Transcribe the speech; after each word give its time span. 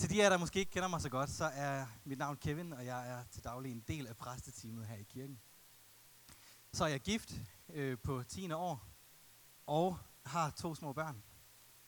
Til 0.00 0.10
de 0.10 0.20
af 0.20 0.24
jer, 0.24 0.30
der 0.30 0.38
måske 0.38 0.58
ikke 0.58 0.72
kender 0.72 0.88
mig 0.88 1.00
så 1.00 1.08
godt, 1.08 1.30
så 1.30 1.44
er 1.44 1.86
mit 2.04 2.18
navn 2.18 2.36
Kevin, 2.36 2.72
og 2.72 2.86
jeg 2.86 3.10
er 3.10 3.24
til 3.30 3.44
daglig 3.44 3.72
en 3.72 3.84
del 3.88 4.06
af 4.06 4.16
præsteteamet 4.16 4.86
her 4.86 4.96
i 4.96 5.02
kirken. 5.02 5.40
Så 6.72 6.84
er 6.84 6.88
jeg 6.88 7.00
gift 7.00 7.40
øh, 7.68 7.98
på 7.98 8.22
10. 8.22 8.52
år, 8.52 8.88
og 9.66 9.98
har 10.26 10.50
to 10.50 10.74
små 10.74 10.92
børn. 10.92 11.22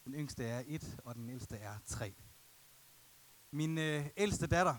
Den 0.04 0.14
yngste 0.14 0.44
er 0.44 0.62
et, 0.66 1.00
og 1.04 1.14
den 1.14 1.30
ældste 1.30 1.56
er 1.56 1.78
tre. 1.86 2.14
Min 3.50 3.78
øh, 3.78 4.06
ældste 4.16 4.46
datter, 4.46 4.76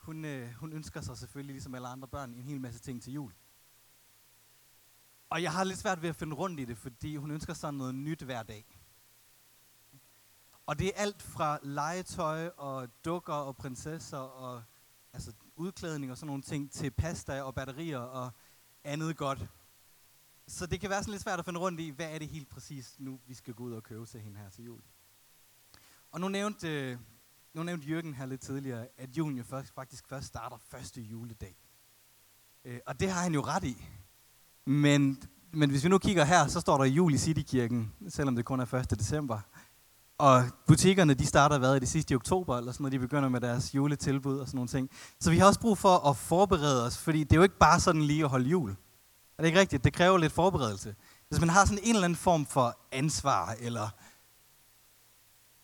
hun, 0.00 0.24
øh, 0.24 0.52
hun 0.52 0.72
ønsker 0.72 1.00
sig 1.00 1.18
selvfølgelig, 1.18 1.54
ligesom 1.54 1.74
alle 1.74 1.88
andre 1.88 2.08
børn, 2.08 2.34
en 2.34 2.42
hel 2.42 2.60
masse 2.60 2.80
ting 2.80 3.02
til 3.02 3.12
jul. 3.12 3.32
Og 5.30 5.42
jeg 5.42 5.52
har 5.52 5.64
lidt 5.64 5.78
svært 5.78 6.02
ved 6.02 6.08
at 6.08 6.16
finde 6.16 6.36
rundt 6.36 6.60
i 6.60 6.64
det, 6.64 6.78
fordi 6.78 7.16
hun 7.16 7.30
ønsker 7.30 7.54
sig 7.54 7.74
noget 7.74 7.94
nyt 7.94 8.22
hver 8.22 8.42
dag. 8.42 8.75
Og 10.66 10.78
det 10.78 10.86
er 10.86 10.92
alt 10.96 11.22
fra 11.22 11.58
legetøj 11.62 12.48
og 12.56 12.88
dukker 13.04 13.32
og 13.32 13.56
prinsesser 13.56 14.18
og 14.18 14.62
altså 15.12 15.32
udklædning 15.56 16.12
og 16.12 16.18
sådan 16.18 16.26
nogle 16.26 16.42
ting 16.42 16.70
til 16.70 16.90
pasta 16.90 17.42
og 17.42 17.54
batterier 17.54 17.98
og 17.98 18.30
andet 18.84 19.16
godt. 19.16 19.46
Så 20.48 20.66
det 20.66 20.80
kan 20.80 20.90
være 20.90 21.02
sådan 21.02 21.12
lidt 21.12 21.22
svært 21.22 21.38
at 21.38 21.44
finde 21.44 21.60
rundt 21.60 21.80
i, 21.80 21.90
hvad 21.90 22.14
er 22.14 22.18
det 22.18 22.28
helt 22.28 22.48
præcis 22.48 22.94
nu, 22.98 23.20
vi 23.26 23.34
skal 23.34 23.54
gå 23.54 23.64
ud 23.64 23.72
og 23.72 23.82
købe 23.82 24.06
til 24.06 24.20
hende 24.20 24.38
her 24.38 24.50
til 24.50 24.64
jul. 24.64 24.80
Og 26.10 26.20
nu 26.20 26.28
nævnte, 26.28 26.98
nu 27.54 27.62
nævnte 27.62 27.86
Jørgen 27.86 28.14
her 28.14 28.26
lidt 28.26 28.40
tidligere, 28.40 28.88
at 28.96 29.16
julen 29.16 29.36
jo 29.36 29.44
først, 29.44 29.74
faktisk 29.74 30.08
først 30.08 30.26
starter 30.26 30.56
første 30.68 31.00
juledag. 31.00 31.56
Øh, 32.64 32.80
og 32.86 33.00
det 33.00 33.10
har 33.10 33.22
han 33.22 33.34
jo 33.34 33.40
ret 33.40 33.64
i. 33.64 33.84
Men, 34.64 35.22
men 35.52 35.70
hvis 35.70 35.84
vi 35.84 35.88
nu 35.88 35.98
kigger 35.98 36.24
her, 36.24 36.46
så 36.46 36.60
står 36.60 36.78
der 36.78 36.84
jul 36.84 37.14
i 37.14 37.18
Citykirken, 37.18 37.92
selvom 38.08 38.36
det 38.36 38.44
kun 38.44 38.60
er 38.60 38.74
1. 38.74 38.90
december. 38.90 39.40
Og 40.18 40.44
butikkerne, 40.66 41.14
de 41.14 41.26
starter 41.26 41.58
hvad, 41.58 41.80
det 41.80 41.88
sidste 41.88 42.12
i 42.12 42.16
oktober, 42.16 42.56
eller 42.56 42.72
sådan 42.72 42.82
noget, 42.82 42.92
de 42.92 42.98
begynder 42.98 43.28
med 43.28 43.40
deres 43.40 43.74
juletilbud 43.74 44.38
og 44.38 44.46
sådan 44.46 44.56
nogle 44.56 44.68
ting. 44.68 44.90
Så 45.20 45.30
vi 45.30 45.38
har 45.38 45.46
også 45.46 45.60
brug 45.60 45.78
for 45.78 46.08
at 46.08 46.16
forberede 46.16 46.86
os, 46.86 46.98
fordi 46.98 47.24
det 47.24 47.32
er 47.32 47.36
jo 47.36 47.42
ikke 47.42 47.58
bare 47.58 47.80
sådan 47.80 48.02
lige 48.02 48.24
at 48.24 48.30
holde 48.30 48.48
jul. 48.48 48.70
Er 49.38 49.42
det 49.42 49.46
ikke 49.46 49.60
rigtigt? 49.60 49.84
Det 49.84 49.92
kræver 49.92 50.18
lidt 50.18 50.32
forberedelse. 50.32 50.94
Hvis 51.28 51.40
man 51.40 51.48
har 51.48 51.64
sådan 51.64 51.78
en 51.82 51.94
eller 51.94 52.04
anden 52.04 52.16
form 52.16 52.46
for 52.46 52.78
ansvar, 52.92 53.56
eller 53.60 53.88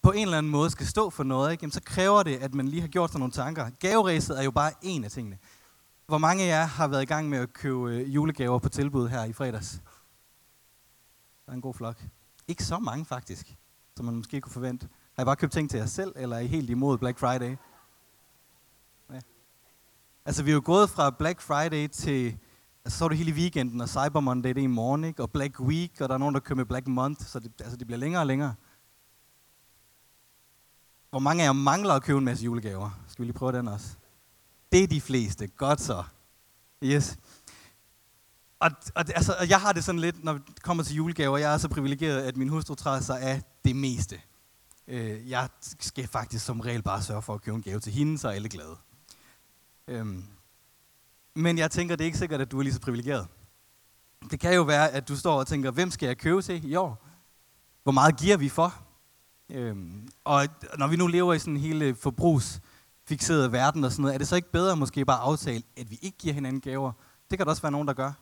på 0.03 0.11
en 0.11 0.23
eller 0.23 0.39
anden 0.39 0.53
måde 0.53 0.71
skal 0.71 0.87
stå 0.87 1.11
for 1.11 1.25
noget, 1.25 1.53
ikke? 1.53 1.63
Jamen, 1.63 1.73
så 1.73 1.83
kræver 1.85 2.23
det, 2.23 2.37
at 2.37 2.55
man 2.55 2.69
lige 2.69 2.81
har 2.81 2.89
gjort 2.89 3.11
sig 3.11 3.19
nogle 3.19 3.33
tanker. 3.33 3.71
Gaveræset 3.71 4.39
er 4.39 4.43
jo 4.43 4.51
bare 4.51 4.73
en 4.83 5.05
af 5.05 5.11
tingene. 5.11 5.39
Hvor 6.07 6.19
mange 6.19 6.45
af 6.45 6.49
jer 6.49 6.65
har 6.65 6.89
været 6.89 7.03
i 7.03 7.07
gang 7.07 7.29
med 7.29 7.39
at 7.39 7.53
købe 7.53 7.91
øh, 7.91 8.15
julegaver 8.15 8.59
på 8.59 8.69
tilbud 8.69 9.09
her 9.09 9.25
i 9.25 9.33
fredags? 9.33 9.81
Der 11.47 11.53
er 11.53 11.57
en 11.57 11.61
god 11.61 11.75
flok. 11.75 12.03
Ikke 12.49 12.65
så 12.65 12.79
mange 12.79 13.05
faktisk 13.05 13.57
som 13.97 14.05
man 14.05 14.17
måske 14.17 14.41
kunne 14.41 14.53
forvente. 14.53 14.89
Har 15.17 15.23
I 15.23 15.25
bare 15.25 15.37
købt 15.37 15.53
ting 15.53 15.71
til 15.71 15.79
jer 15.79 15.87
selv, 15.87 16.13
eller 16.17 16.37
er 16.37 16.41
I 16.41 16.47
helt 16.47 16.71
imod 16.71 16.99
Black 16.99 17.19
Friday? 17.19 17.57
Ja. 19.11 19.21
Altså, 20.25 20.43
vi 20.43 20.51
er 20.51 20.55
jo 20.55 20.63
gået 20.65 20.91
fra 20.91 21.11
Black 21.11 21.41
Friday 21.41 21.89
til, 21.89 22.39
altså 22.85 22.99
så 22.99 23.05
er 23.05 23.09
det 23.09 23.19
hele 23.19 23.33
weekenden, 23.33 23.81
og 23.81 23.89
Cyber 23.89 24.21
Monday 24.21 24.49
det 24.49 24.59
er 24.59 24.63
i 24.63 24.67
morgen, 24.67 25.05
ikke? 25.05 25.23
og 25.23 25.31
Black 25.31 25.61
Week, 25.61 26.01
og 26.01 26.09
der 26.09 26.15
er 26.15 26.19
nogen, 26.19 26.35
der 26.35 26.41
kører 26.41 26.57
med 26.57 26.65
Black 26.65 26.87
Month, 26.87 27.25
så 27.27 27.39
det, 27.41 27.53
altså, 27.61 27.77
det 27.77 27.87
bliver 27.87 27.99
længere 27.99 28.23
og 28.23 28.27
længere. 28.27 28.55
Hvor 31.11 31.19
mange 31.19 31.43
af 31.43 31.47
jer 31.47 31.53
mangler 31.53 31.95
at 31.95 32.03
købe 32.03 32.19
en 32.19 32.25
masse 32.25 32.45
julegaver? 32.45 32.91
Skal 33.09 33.23
vi 33.23 33.27
lige 33.27 33.39
prøve 33.39 33.53
den 33.53 33.69
også? 33.69 33.97
Det 34.73 34.83
er 34.83 34.87
de 34.87 35.01
fleste. 35.01 35.47
Godt 35.47 35.81
så. 35.81 36.05
Yes. 36.85 37.19
Og, 38.63 38.71
og 38.95 39.05
altså, 39.15 39.37
jeg 39.49 39.61
har 39.61 39.73
det 39.73 39.85
sådan 39.85 39.99
lidt, 39.99 40.25
når 40.25 40.33
det 40.33 40.63
kommer 40.63 40.83
til 40.83 40.97
julegaver, 40.97 41.39
jeg 41.39 41.55
er 41.55 41.59
så 41.59 41.69
privilegeret, 41.69 42.23
at 42.23 42.37
min 42.37 42.49
hustru 42.49 42.75
træder 42.75 43.01
sig 43.01 43.21
af 43.21 43.43
det 43.65 43.77
meste. 43.77 44.21
Øh, 44.89 45.31
jeg 45.31 45.49
skal 45.81 46.07
faktisk 46.07 46.45
som 46.45 46.61
regel 46.61 46.83
bare 46.83 47.03
sørge 47.03 47.23
for 47.23 47.35
at 47.35 47.43
købe 47.43 47.57
en 47.57 47.63
gave 47.63 47.81
til 47.81 47.93
hende, 47.93 48.19
så 48.19 48.29
er 48.29 48.33
alle 48.33 48.49
glade. 48.49 48.77
Øhm, 49.89 50.25
men 51.35 51.59
jeg 51.59 51.71
tænker, 51.71 51.97
det 51.97 52.05
er 52.05 52.07
ikke 52.07 52.19
sikkert, 52.19 52.41
at 52.41 52.51
du 52.51 52.59
er 52.59 52.63
lige 52.63 52.73
så 52.73 52.81
privilegeret. 52.81 53.27
Det 54.31 54.41
kan 54.41 54.55
jo 54.55 54.63
være, 54.63 54.91
at 54.91 55.09
du 55.09 55.17
står 55.17 55.39
og 55.39 55.47
tænker, 55.47 55.71
hvem 55.71 55.91
skal 55.91 56.07
jeg 56.07 56.19
købe 56.19 56.43
til 56.43 56.71
i 56.71 56.75
år? 56.75 57.07
Hvor 57.83 57.93
meget 57.93 58.17
giver 58.17 58.37
vi 58.37 58.49
for? 58.49 58.75
Øhm, 59.49 60.09
og 60.25 60.47
når 60.79 60.87
vi 60.87 60.97
nu 60.97 61.07
lever 61.07 61.35
i 61.35 61.39
sådan 61.39 61.55
en 61.55 61.61
hele 61.61 61.85
øh, 61.85 61.97
forbrugsfixeret 61.97 63.53
verden 63.53 63.85
og 63.85 63.93
sådan 63.93 64.03
noget, 64.03 64.15
er 64.15 64.19
det 64.19 64.29
så 64.29 64.37
ikke 64.37 64.53
bedre 64.53 64.77
måske 64.77 65.05
bare 65.05 65.21
aftale, 65.21 65.63
at 65.77 65.91
vi 65.91 65.99
ikke 66.03 66.19
giver 66.19 66.35
hinanden 66.35 66.61
gaver? 66.61 66.93
Det 67.31 67.39
kan 67.39 67.47
der 67.47 67.51
også 67.51 67.63
være 67.63 67.73
nogen, 67.73 67.89
der 67.89 67.95
gør. 67.95 68.13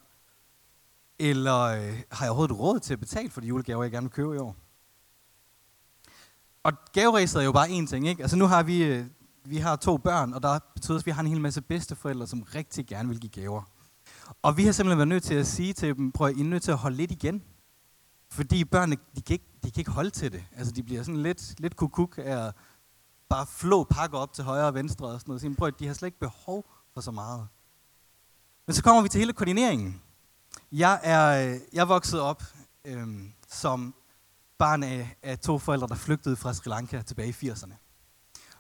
Eller 1.23 1.63
øh, 1.63 2.03
har 2.11 2.25
jeg 2.25 2.31
overhovedet 2.31 2.59
råd 2.59 2.81
til 2.81 2.93
at 2.93 3.01
betale 3.01 3.31
for 3.31 3.41
de 3.41 3.47
julegaver, 3.47 3.83
jeg 3.83 3.93
gerne 3.93 4.05
vil 4.05 4.13
købe 4.13 4.35
i 4.35 4.39
år? 4.39 4.57
Og 6.63 6.73
gaveræset 6.93 7.41
er 7.41 7.45
jo 7.45 7.53
bare 7.53 7.69
én 7.69 7.87
ting, 7.87 8.09
ikke? 8.09 8.23
Altså 8.23 8.37
nu 8.37 8.47
har 8.47 8.63
vi, 8.63 8.85
øh, 8.85 9.07
vi 9.45 9.57
har 9.57 9.77
to 9.77 9.97
børn, 9.97 10.33
og 10.33 10.43
der 10.43 10.59
betyder 10.75 10.99
at 10.99 11.07
vi 11.07 11.11
har 11.11 11.21
en 11.21 11.27
hel 11.27 11.41
masse 11.41 11.63
bedsteforældre, 11.63 12.27
som 12.27 12.43
rigtig 12.43 12.87
gerne 12.87 13.09
vil 13.09 13.21
give 13.21 13.31
gaver. 13.31 13.63
Og 14.43 14.57
vi 14.57 14.65
har 14.65 14.73
simpelthen 14.73 14.99
været 14.99 15.09
nødt 15.09 15.23
til 15.23 15.35
at 15.35 15.47
sige 15.47 15.73
til 15.73 15.97
dem, 15.97 16.13
prøv 16.13 16.27
at 16.27 16.37
I 16.37 16.41
er 16.41 16.45
nødt 16.45 16.63
til 16.63 16.71
at 16.71 16.79
holde 16.79 16.97
lidt 16.97 17.11
igen. 17.11 17.43
Fordi 18.31 18.65
børnene, 18.65 18.97
de 19.17 19.23
kan 19.23 19.35
ikke, 19.35 19.49
de 19.65 19.71
kan 19.71 19.81
ikke 19.81 19.91
holde 19.91 20.11
til 20.11 20.33
det. 20.33 20.45
Altså 20.57 20.73
de 20.73 20.83
bliver 20.83 21.03
sådan 21.03 21.23
lidt, 21.23 21.61
lidt 21.61 21.77
kukuk 21.77 22.19
af 22.19 22.47
at 22.47 22.55
bare 23.29 23.47
flå 23.47 23.85
pakker 23.85 24.19
op 24.19 24.33
til 24.33 24.45
højre 24.45 24.67
og 24.67 24.75
venstre 24.75 25.07
og 25.07 25.21
sådan 25.21 25.31
noget. 25.31 25.43
Så 25.43 25.55
prøv 25.59 25.69
at 25.69 25.81
de 25.81 25.87
har 25.87 25.95
slet 25.95 26.07
ikke 26.07 26.19
behov 26.19 26.67
for 26.95 27.01
så 27.01 27.11
meget. 27.11 27.49
Men 28.67 28.75
så 28.75 28.83
kommer 28.83 29.03
vi 29.03 29.09
til 29.09 29.19
hele 29.19 29.33
koordineringen. 29.33 30.03
Jeg 30.73 31.01
er, 31.03 31.53
øh, 31.53 31.61
jeg 31.73 31.81
er 31.81 31.85
vokset 31.85 32.21
op 32.21 32.43
øhm, 32.85 33.33
som 33.49 33.95
barn 34.59 34.83
af, 34.83 35.17
af 35.23 35.39
to 35.39 35.59
forældre, 35.59 35.87
der 35.87 35.95
flygtede 35.95 36.37
fra 36.37 36.53
Sri 36.53 36.71
Lanka 36.71 37.03
tilbage 37.03 37.29
i 37.29 37.51
80'erne. 37.51 37.75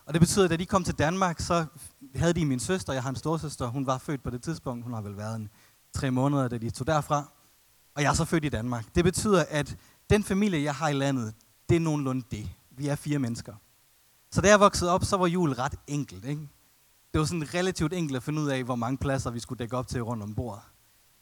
Og 0.06 0.14
det 0.14 0.20
betyder, 0.20 0.44
at 0.44 0.50
da 0.50 0.56
de 0.56 0.66
kom 0.66 0.84
til 0.84 0.94
Danmark, 0.94 1.40
så 1.40 1.66
havde 2.14 2.32
de 2.32 2.46
min 2.46 2.60
søster, 2.60 2.92
jeg 2.92 3.02
har 3.02 3.10
en 3.10 3.16
storsøster, 3.16 3.66
hun 3.66 3.86
var 3.86 3.98
født 3.98 4.22
på 4.22 4.30
det 4.30 4.42
tidspunkt, 4.42 4.84
hun 4.84 4.92
har 4.92 5.00
vel 5.00 5.16
været 5.16 5.36
en 5.36 5.50
tre 5.92 6.10
måneder, 6.10 6.48
da 6.48 6.58
de 6.58 6.70
tog 6.70 6.86
derfra. 6.86 7.24
Og 7.94 8.02
jeg 8.02 8.10
er 8.10 8.14
så 8.14 8.24
født 8.24 8.44
i 8.44 8.48
Danmark. 8.48 8.94
Det 8.94 9.04
betyder, 9.04 9.44
at 9.48 9.76
den 10.10 10.24
familie, 10.24 10.62
jeg 10.62 10.74
har 10.74 10.88
i 10.88 10.92
landet, 10.92 11.34
det 11.68 11.76
er 11.76 11.80
nogenlunde 11.80 12.26
det. 12.30 12.50
Vi 12.70 12.88
er 12.88 12.94
fire 12.94 13.18
mennesker. 13.18 13.54
Så 14.32 14.40
da 14.40 14.48
jeg 14.48 14.60
voksede 14.60 14.90
op, 14.90 15.04
så 15.04 15.16
var 15.16 15.26
jul 15.26 15.52
ret 15.52 15.74
enkelt. 15.86 16.24
Ikke? 16.24 16.48
Det 17.12 17.18
var 17.18 17.24
sådan 17.24 17.54
relativt 17.54 17.92
enkelt 17.92 18.16
at 18.16 18.22
finde 18.22 18.42
ud 18.42 18.48
af, 18.48 18.64
hvor 18.64 18.76
mange 18.76 18.98
pladser 18.98 19.30
vi 19.30 19.40
skulle 19.40 19.58
dække 19.58 19.76
op 19.76 19.88
til 19.88 20.02
rundt 20.02 20.22
om 20.22 20.34
bordet. 20.34 20.62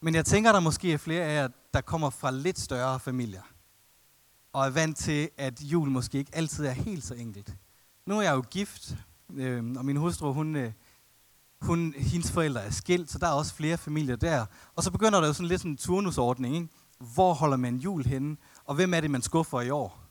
Men 0.01 0.15
jeg 0.15 0.25
tænker, 0.25 0.53
der 0.53 0.61
måske 0.61 0.93
er 0.93 0.97
flere 0.97 1.25
af 1.25 1.35
jer, 1.43 1.49
der 1.75 1.81
kommer 1.81 2.11
fra 2.11 2.31
lidt 2.31 2.59
større 2.59 3.01
familier. 3.01 3.43
Og 4.53 4.67
er 4.67 4.71
vant 4.71 4.97
til, 4.97 5.31
at 5.37 5.63
jul 5.63 5.91
måske 5.91 6.19
ikke 6.19 6.31
altid 6.35 6.67
er 6.67 6.73
helt 6.73 7.05
så 7.05 7.15
enkelt. 7.15 7.57
Nu 8.07 8.19
er 8.19 8.23
jeg 8.23 8.35
jo 8.35 8.45
gift, 8.51 8.97
øh, 9.35 9.65
og 9.77 9.85
min 9.85 9.97
hustru, 9.97 10.33
hun, 10.33 10.57
øh, 10.57 10.73
hun, 11.61 11.95
hendes 11.97 12.33
forældre 12.33 12.63
er 12.63 12.71
skilt, 12.71 13.11
så 13.11 13.19
der 13.19 13.27
er 13.27 13.33
også 13.33 13.55
flere 13.55 13.79
familier 13.79 14.17
der. 14.17 14.47
Og 14.75 14.83
så 14.83 14.91
begynder 14.91 15.21
der 15.21 15.27
jo 15.27 15.33
sådan 15.33 15.49
lidt 15.49 15.61
sådan 15.61 15.71
en 15.71 15.77
turnusordning. 15.77 16.55
Ikke? 16.55 16.69
Hvor 16.99 17.35
holder 17.35 17.57
man 17.57 17.77
jul 17.77 18.05
henne? 18.05 18.37
Og 18.65 18.75
hvem 18.75 18.95
er 18.95 19.01
det, 19.01 19.11
man 19.11 19.23
skuffer 19.23 19.61
i 19.61 19.71
år? 19.71 20.09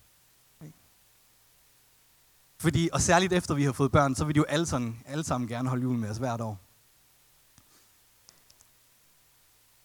Fordi, 2.59 2.89
og 2.93 3.01
særligt 3.01 3.33
efter 3.33 3.55
vi 3.55 3.63
har 3.63 3.71
fået 3.71 3.91
børn, 3.91 4.15
så 4.15 4.25
vil 4.25 4.35
de 4.35 4.37
jo 4.37 4.43
alle, 4.43 4.65
sådan, 4.65 4.99
alle 5.05 5.23
sammen 5.23 5.47
gerne 5.47 5.69
holde 5.69 5.83
jul 5.83 5.97
med 5.97 6.09
os 6.09 6.17
hvert 6.17 6.41
år. 6.41 6.66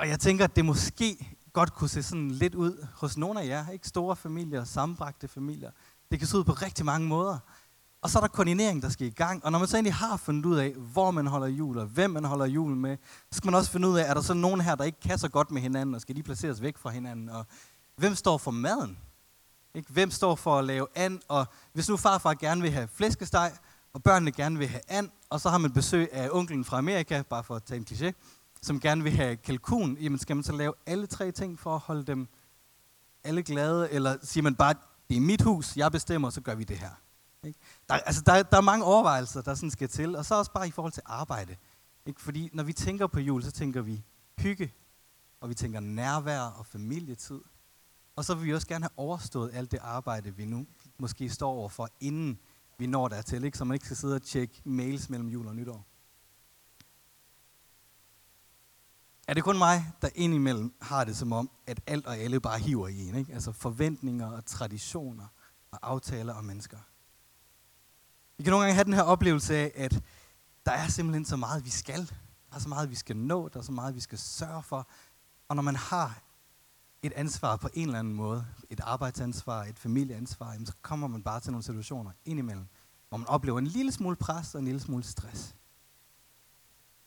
Og 0.03 0.09
jeg 0.09 0.21
tænker, 0.21 0.45
at 0.45 0.57
det 0.57 0.65
måske 0.65 1.37
godt 1.53 1.75
kunne 1.75 1.89
se 1.89 2.03
sådan 2.03 2.31
lidt 2.31 2.55
ud 2.55 2.87
hos 2.95 3.17
nogle 3.17 3.43
af 3.43 3.47
jer. 3.47 3.69
Ikke 3.69 3.89
store 3.89 4.17
familier, 4.17 4.65
sammenbragte 4.65 5.29
familier. 5.29 5.71
Det 6.11 6.19
kan 6.19 6.29
se 6.29 6.39
ud 6.39 6.45
på 6.45 6.53
rigtig 6.53 6.85
mange 6.85 7.09
måder. 7.09 7.39
Og 8.01 8.11
så 8.11 8.19
er 8.19 8.21
der 8.21 8.29
koordinering, 8.29 8.83
der 8.83 8.89
skal 8.89 9.07
i 9.07 9.11
gang. 9.11 9.45
Og 9.45 9.53
når 9.53 9.59
man 9.59 9.69
så 9.69 9.77
egentlig 9.77 9.95
har 9.95 10.17
fundet 10.17 10.47
ud 10.47 10.57
af, 10.57 10.73
hvor 10.73 11.11
man 11.11 11.27
holder 11.27 11.47
jul, 11.47 11.79
og 11.79 11.87
hvem 11.87 12.11
man 12.11 12.25
holder 12.25 12.47
jul 12.47 12.77
med, 12.77 12.97
så 13.31 13.37
skal 13.37 13.47
man 13.49 13.55
også 13.55 13.71
finde 13.71 13.89
ud 13.89 13.99
af, 13.99 14.11
er 14.11 14.15
der 14.15 14.21
så 14.21 14.35
nogen 14.35 14.61
her, 14.61 14.75
der 14.75 14.85
ikke 14.85 15.01
kan 15.01 15.19
så 15.19 15.29
godt 15.29 15.51
med 15.51 15.63
hinanden, 15.63 15.95
og 15.95 16.01
skal 16.01 16.17
de 16.17 16.23
placeres 16.23 16.63
væk 16.63 16.79
fra 16.79 16.91
hinanden? 16.91 17.29
Og 17.29 17.47
hvem 17.97 18.15
står 18.15 18.39
for 18.39 18.51
maden? 18.51 18.99
Ikke? 19.75 19.93
Hvem 19.93 20.11
står 20.11 20.35
for 20.35 20.59
at 20.59 20.65
lave 20.65 20.87
and? 20.95 21.21
Og 21.29 21.47
hvis 21.73 21.89
nu 21.89 21.97
farfar 21.97 22.35
gerne 22.35 22.63
vil 22.63 22.71
have 22.71 22.89
flæskesteg, 22.89 23.53
og 23.93 24.03
børnene 24.03 24.33
gerne 24.33 24.59
vil 24.59 24.69
have 24.69 24.83
and, 24.89 25.11
og 25.31 25.41
så 25.41 25.51
har 25.51 25.59
man 25.59 25.73
besøg 25.73 26.09
af 26.13 26.29
onklen 26.33 26.65
fra 26.65 26.79
Amerika, 26.79 27.23
bare 27.23 27.45
for 27.45 27.57
at 27.57 27.63
tage 27.65 27.79
en 27.79 27.87
kliché, 27.91 28.13
som 28.63 28.81
gerne 28.81 29.03
vil 29.03 29.13
have 29.13 29.37
kalkun, 29.37 29.97
jamen 30.01 30.19
skal 30.19 30.37
man 30.37 30.43
så 30.43 30.53
lave 30.53 30.75
alle 30.87 31.07
tre 31.07 31.33
ting 31.33 31.59
for 31.59 31.75
at 31.75 31.81
holde 31.81 32.05
dem 32.05 32.29
alle 33.25 33.43
glade, 33.43 33.91
eller 33.91 34.17
siger 34.23 34.43
man 34.43 34.55
bare, 34.55 34.75
det 35.11 35.17
er 35.17 35.21
mit 35.21 35.43
hus, 35.43 35.77
jeg 35.77 35.93
bestemmer, 35.93 36.31
så 36.31 36.41
gør 36.41 36.55
vi 36.55 36.65
det 36.65 36.79
her. 36.79 36.91
Ikke? 37.45 37.59
Der, 37.89 37.95
altså, 37.95 38.23
der, 38.27 38.43
der 38.43 38.57
er 38.57 38.61
mange 38.61 38.85
overvejelser, 38.85 39.43
der 39.43 39.55
sådan 39.55 39.71
skal 39.71 39.89
til, 39.89 40.17
og 40.17 40.25
så 40.25 40.35
også 40.35 40.53
bare 40.53 40.69
i 40.69 40.71
forhold 40.71 40.93
til 40.93 41.03
arbejde. 41.07 41.57
Ikke? 42.07 42.21
Fordi 42.21 42.51
når 42.53 42.63
vi 42.63 42.73
tænker 42.73 43.07
på 43.07 43.21
jul, 43.21 43.43
så 43.43 43.51
tænker 43.51 43.83
vi 43.83 44.03
hygge, 44.39 44.75
og 45.41 45.49
vi 45.49 45.55
tænker 45.55 45.81
nærvær 45.81 46.41
og 46.41 46.67
familietid. 46.67 47.41
Og 48.17 48.25
så 48.25 48.35
vil 48.35 48.45
vi 48.45 48.55
også 48.55 48.67
gerne 48.67 48.85
have 48.85 49.07
overstået 49.07 49.51
alt 49.55 49.71
det 49.71 49.79
arbejde, 49.83 50.37
vi 50.37 50.45
nu 50.45 50.67
måske 50.99 51.31
står 51.31 51.53
overfor, 51.53 51.89
inden 52.01 52.39
vi 52.79 52.87
når 52.87 53.09
dertil, 53.09 53.45
ikke? 53.45 53.59
så 53.59 53.65
man 53.65 53.75
ikke 53.75 53.87
skal 53.87 53.97
sidde 53.97 54.15
og 54.15 54.23
tjekke 54.23 54.63
mails 54.65 55.11
mellem 55.11 55.29
jul 55.29 55.47
og 55.47 55.57
nytår. 55.57 55.87
Er 59.29 59.35
det 59.35 59.45
kun 59.45 59.59
mig, 59.59 59.93
der 60.03 60.09
indimellem 60.15 60.75
har 60.83 61.05
det 61.05 61.17
som 61.17 61.33
om, 61.33 61.51
at 61.67 61.81
alt 61.87 62.07
og 62.07 62.17
alle 62.17 62.41
bare 62.41 62.59
hiver 62.59 62.89
i 62.89 63.09
en? 63.09 63.15
Ikke? 63.15 63.33
Altså 63.33 63.53
forventninger 63.53 64.31
og 64.31 64.47
traditioner 64.47 65.27
og 65.71 65.79
aftaler 65.83 66.35
og 66.35 66.45
mennesker. 66.45 66.79
Vi 68.37 68.43
kan 68.45 68.51
nogle 68.51 68.65
gange 68.65 68.75
have 68.75 68.85
den 68.85 68.93
her 68.93 69.03
oplevelse 69.03 69.57
af, 69.57 69.73
at 69.75 70.03
der 70.67 70.73
er 70.73 70.89
simpelthen 70.89 71.25
så 71.25 71.37
meget, 71.37 71.65
vi 71.65 71.71
skal. 71.71 72.01
Der 72.51 72.57
er 72.57 72.59
så 72.59 72.69
meget, 72.69 72.91
vi 72.91 72.95
skal 72.95 73.17
nå. 73.17 73.49
Der 73.49 73.59
er 73.59 73.63
så 73.63 73.73
meget, 73.73 73.95
vi 73.95 74.01
skal 74.01 74.19
sørge 74.19 74.63
for. 74.63 74.89
Og 75.49 75.57
når 75.57 75.63
man 75.63 75.77
har 75.77 76.23
et 77.03 77.13
ansvar 77.13 77.57
på 77.57 77.69
en 77.75 77.87
eller 77.87 77.99
anden 77.99 78.15
måde, 78.15 78.47
et 78.71 78.81
arbejdsansvar, 78.81 79.65
et 79.65 79.79
familieansvar, 79.79 80.57
så 80.65 80.73
kommer 80.83 81.09
man 81.09 81.23
bare 81.23 81.41
til 81.41 81.53
nogle 81.53 81.63
situationer 81.63 82.11
indimellem, 82.25 82.67
hvor 83.09 83.19
man 83.19 83.29
oplever 83.29 83.59
en 83.59 83.67
lille 83.67 83.93
smule 83.93 84.17
pres 84.17 84.55
og 84.55 84.59
en 84.59 84.65
lille 84.65 84.81
smule 84.81 85.03
stress. 85.03 85.55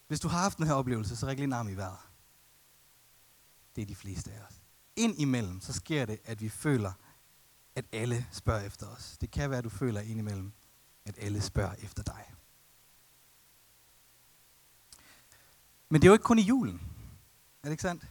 Hvis 0.08 0.20
du 0.20 0.28
har 0.28 0.40
haft 0.40 0.58
den 0.58 0.68
her 0.68 0.74
oplevelse, 0.74 1.16
så 1.16 1.26
ræk 1.28 1.38
lige 1.38 1.44
en 1.44 1.54
arm 1.54 1.68
i 1.68 1.74
vejret. 1.74 2.00
Det 3.76 3.82
er 3.82 3.86
de 3.86 3.96
fleste 3.96 4.32
af 4.32 4.40
os. 4.48 4.62
Ind 4.96 5.20
imellem, 5.20 5.62
så 5.62 5.74
sker 5.74 6.06
det, 6.06 6.20
at 6.26 6.42
vi 6.42 6.50
føler, 6.50 6.92
at 7.76 7.86
alle 7.92 8.28
spørger 8.32 8.62
efter 8.62 8.88
os. 8.88 9.18
Det 9.22 9.32
kan 9.32 9.50
være, 9.50 9.58
at 9.58 9.64
du 9.64 9.70
føler 9.70 10.02
indimellem, 10.02 10.54
at 11.06 11.16
alle 11.18 11.42
spørger 11.42 11.74
efter 11.74 12.04
dig. 12.04 12.34
Men 15.90 16.02
det 16.02 16.08
er 16.08 16.10
jo 16.10 16.14
ikke 16.14 16.24
kun 16.24 16.40
i 16.40 16.42
julen. 16.42 16.82
Er 17.64 17.68
det 17.68 17.72
ikke 17.72 17.82
sandt? 17.82 18.08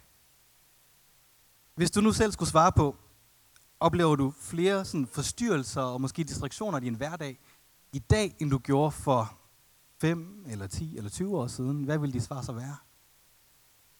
Hvis 1.75 1.91
du 1.91 2.00
nu 2.00 2.12
selv 2.12 2.32
skulle 2.32 2.50
svare 2.50 2.73
på, 2.73 2.96
oplever 3.81 4.17
du 4.17 4.35
flere 4.41 4.85
sådan 4.85 5.06
forstyrrelser 5.06 5.82
og 5.82 6.00
måske 6.00 6.25
distraktioner 6.25 6.79
i 6.79 6.85
din 6.85 6.94
hverdag 6.94 7.38
i 7.93 7.99
dag, 7.99 8.37
end 8.38 8.50
du 8.50 8.58
gjorde 8.58 8.91
for 8.91 9.38
5 10.05 10.45
eller 10.49 10.67
10 10.67 10.97
eller 10.97 11.11
20 11.11 11.39
år 11.39 11.47
siden? 11.47 11.85
Hvad 11.85 11.99
vil 11.99 12.12
dit 12.12 12.23
svar 12.23 12.43
så 12.43 12.53
være? 12.53 12.77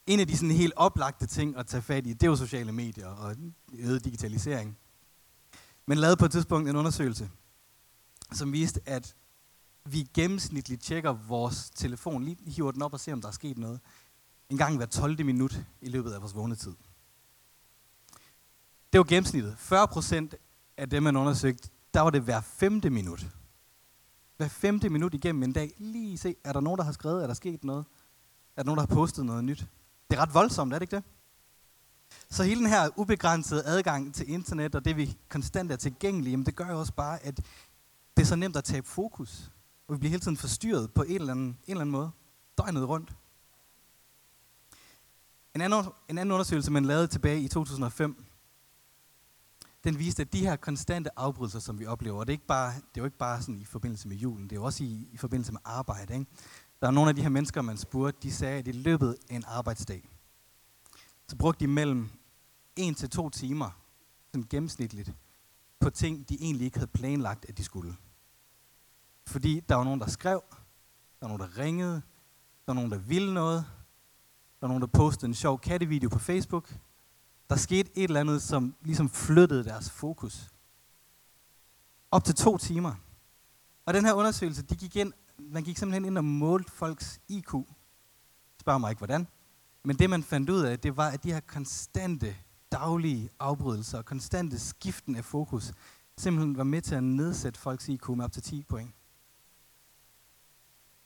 En 0.07 0.21
af 0.21 0.27
de 0.27 0.37
sådan 0.37 0.51
helt 0.51 0.73
oplagte 0.77 1.27
ting 1.27 1.57
at 1.57 1.67
tage 1.67 1.83
fat 1.83 2.07
i, 2.07 2.13
det 2.13 2.23
er 2.23 2.27
jo 2.27 2.37
sociale 2.37 2.73
medier 2.73 3.07
og 3.07 3.37
øget 3.73 4.05
digitalisering. 4.05 4.79
Men 5.87 5.99
lavede 5.99 6.17
på 6.17 6.25
et 6.25 6.33
tidspunkt 6.33 6.69
en 6.69 6.77
undersøgelse, 6.77 7.31
som 8.33 8.53
viste, 8.53 8.81
at 8.87 9.17
vi 9.85 10.09
gennemsnitligt 10.15 10.83
tjekker 10.83 11.13
vores 11.13 11.71
telefon, 11.71 12.25
lige 12.25 12.51
hiver 12.51 12.71
den 12.71 12.83
op 12.83 12.93
og 12.93 13.01
ser, 13.01 13.13
om 13.13 13.21
der 13.21 13.29
er 13.29 13.33
sket 13.33 13.59
noget, 13.59 13.81
en 14.49 14.59
gang 14.59 14.77
hver 14.77 14.87
12. 14.87 15.25
minut 15.25 15.65
i 15.81 15.89
løbet 15.89 16.13
af 16.13 16.21
vores 16.21 16.35
vågne 16.35 16.55
tid. 16.55 16.75
Det 18.93 18.99
var 18.99 19.05
gennemsnittet. 19.05 19.55
40 19.59 19.89
procent 19.89 20.35
af 20.77 20.91
dem, 20.91 21.03
man 21.03 21.17
undersøgte, 21.17 21.69
der 21.95 22.01
var 22.01 22.11
det 22.11 22.23
hver 22.23 22.41
femte 22.41 22.91
minut. 22.91 23.27
Hver 24.37 24.49
femte 24.49 24.89
minut 24.91 25.15
igennem 25.15 25.43
en 25.43 25.53
dag, 25.53 25.75
lige 25.79 26.19
se, 26.19 26.37
er 26.45 26.53
der 26.53 26.61
nogen, 26.61 26.79
der 26.79 26.85
har 26.85 26.93
skrevet, 26.93 27.23
er 27.23 27.27
der 27.27 27.35
sket 27.35 27.65
noget? 27.65 27.85
Er 28.57 28.63
der 28.63 28.67
nogen, 28.67 28.79
der 28.79 28.87
har 28.87 28.95
postet 28.95 29.27
noget 29.27 29.45
nyt? 29.45 29.67
Det 30.11 30.17
er 30.17 30.23
ret 30.23 30.35
voldsomt, 30.35 30.73
er 30.73 30.79
det 30.79 30.83
ikke 30.83 30.97
det? 30.97 31.05
Så 32.31 32.43
hele 32.43 32.61
den 32.61 32.69
her 32.69 32.89
ubegrænsede 32.97 33.63
adgang 33.65 34.15
til 34.15 34.31
internet, 34.31 34.75
og 34.75 34.85
det 34.85 34.97
vi 34.97 35.17
konstant 35.29 35.73
er 35.73 35.77
tilgængelige, 35.77 36.31
jamen 36.31 36.47
det 36.47 36.57
gør 36.57 36.69
jo 36.69 36.79
også 36.79 36.93
bare, 36.93 37.23
at 37.23 37.37
det 38.17 38.23
er 38.23 38.27
så 38.27 38.37
nemt 38.37 38.57
at 38.57 38.65
tabe 38.65 38.87
fokus. 38.87 39.51
Og 39.89 39.95
vi 39.95 39.99
bliver 39.99 40.11
hele 40.11 40.21
tiden 40.21 40.37
forstyrret 40.37 40.93
på 40.93 41.03
en 41.03 41.15
eller 41.15 41.33
anden, 41.33 41.47
en 41.47 41.59
eller 41.67 41.81
anden 41.81 41.93
måde. 41.93 42.11
Døgnet 42.59 42.89
rundt. 42.89 43.13
En 45.55 45.61
anden, 45.61 45.85
en 46.09 46.19
anden 46.19 46.33
undersøgelse, 46.33 46.71
man 46.71 46.85
lavede 46.85 47.07
tilbage 47.07 47.41
i 47.41 47.49
2005, 47.49 48.25
den 49.85 49.99
viste, 49.99 50.23
at 50.23 50.33
de 50.33 50.41
her 50.41 50.57
konstante 50.57 51.19
afbrydelser, 51.19 51.59
som 51.59 51.79
vi 51.79 51.87
oplever, 51.87 52.19
og 52.19 52.27
det 52.27 52.33
er, 52.33 52.35
ikke 52.35 52.47
bare, 52.47 52.73
det 52.73 52.81
er 52.81 53.01
jo 53.01 53.05
ikke 53.05 53.19
bare 53.19 53.41
sådan 53.41 53.59
i 53.59 53.65
forbindelse 53.65 54.09
med 54.09 54.17
julen, 54.17 54.45
det 54.45 54.53
er 54.53 54.61
jo 54.61 54.65
også 54.65 54.85
i, 54.85 55.09
i 55.13 55.17
forbindelse 55.17 55.53
med 55.53 55.61
arbejde. 55.65 56.15
Ikke? 56.15 56.27
Der 56.81 56.87
er 56.87 56.91
nogle 56.91 57.09
af 57.09 57.17
de 57.17 57.23
her 57.23 57.29
mennesker, 57.29 57.63
man 57.63 57.77
spurgte, 57.77 58.21
de 58.23 58.33
sagde, 58.33 58.59
at 58.59 58.69
i 58.69 58.73
løbet 58.73 59.17
af 59.31 59.35
en 59.35 59.45
arbejdsdag, 59.47 60.09
så 61.29 61.37
brugte 61.37 61.61
de 61.61 61.71
mellem 61.71 62.11
1 62.77 62.97
til 62.97 63.11
to 63.11 63.31
timer, 63.31 63.71
sådan 64.33 64.47
gennemsnitligt, 64.51 65.13
på 65.81 65.91
ting, 65.91 66.29
de 66.29 66.35
egentlig 66.41 66.65
ikke 66.65 66.79
havde 66.79 66.91
planlagt, 66.91 67.47
at 67.49 67.59
de 67.59 67.65
skulle. 67.65 67.97
Fordi 69.27 69.61
der 69.61 69.75
var 69.75 69.85
nogen, 69.85 70.01
der 70.01 70.07
skrev, 70.07 70.43
der 71.21 71.29
var 71.29 71.29
nogen, 71.29 71.41
der 71.41 71.59
ringede, 71.59 71.95
der 72.67 72.73
var 72.73 72.75
nogen, 72.75 72.91
der 72.91 72.99
ville 72.99 73.35
noget, 73.35 73.65
der 74.61 74.67
var 74.67 74.69
nogen, 74.69 74.81
der 74.81 74.87
postede 74.87 75.29
en 75.29 75.35
sjov 75.35 75.59
kattevideo 75.61 76.09
på 76.09 76.19
Facebook. 76.19 76.75
Der 77.51 77.57
skete 77.57 77.99
et 77.99 78.05
eller 78.05 78.21
andet, 78.21 78.43
som 78.43 78.75
ligesom 78.83 79.09
flyttede 79.09 79.65
deres 79.65 79.91
fokus. 79.91 80.51
Op 82.11 82.25
til 82.25 82.35
to 82.35 82.59
timer. 82.59 82.95
Og 83.87 83.95
den 83.95 84.05
her 84.05 84.13
undersøgelse, 84.13 84.63
de 84.63 84.77
gik 84.77 84.97
ind, 84.97 85.13
man 85.39 85.63
gik 85.63 85.79
simpelthen 85.79 86.05
ind 86.05 86.19
og 86.19 86.25
målte 86.25 86.73
folks 86.73 87.21
IQ. 87.29 87.55
Spørg 88.61 88.81
mig 88.81 88.91
ikke, 88.91 89.01
hvordan. 89.01 89.27
Men 89.85 89.99
det, 89.99 90.11
man 90.11 90.23
fandt 90.23 90.51
ud 90.51 90.61
af, 90.61 90.79
det 90.81 90.97
var, 90.97 91.09
at 91.09 91.25
de 91.25 91.33
her 91.33 91.41
konstante 91.41 92.37
daglige 92.73 93.31
afbrydelser 93.41 93.99
og 93.99 94.05
konstante 94.05 94.59
skiften 94.59 95.17
af 95.17 95.25
fokus, 95.25 95.73
simpelthen 96.17 96.57
var 96.57 96.65
med 96.65 96.83
til 96.83 96.95
at 96.95 97.05
nedsætte 97.05 97.61
folks 97.61 97.89
IQ 97.89 98.09
med 98.09 98.25
op 98.25 98.33
til 98.33 98.43
10 98.43 98.63
point. 98.63 98.91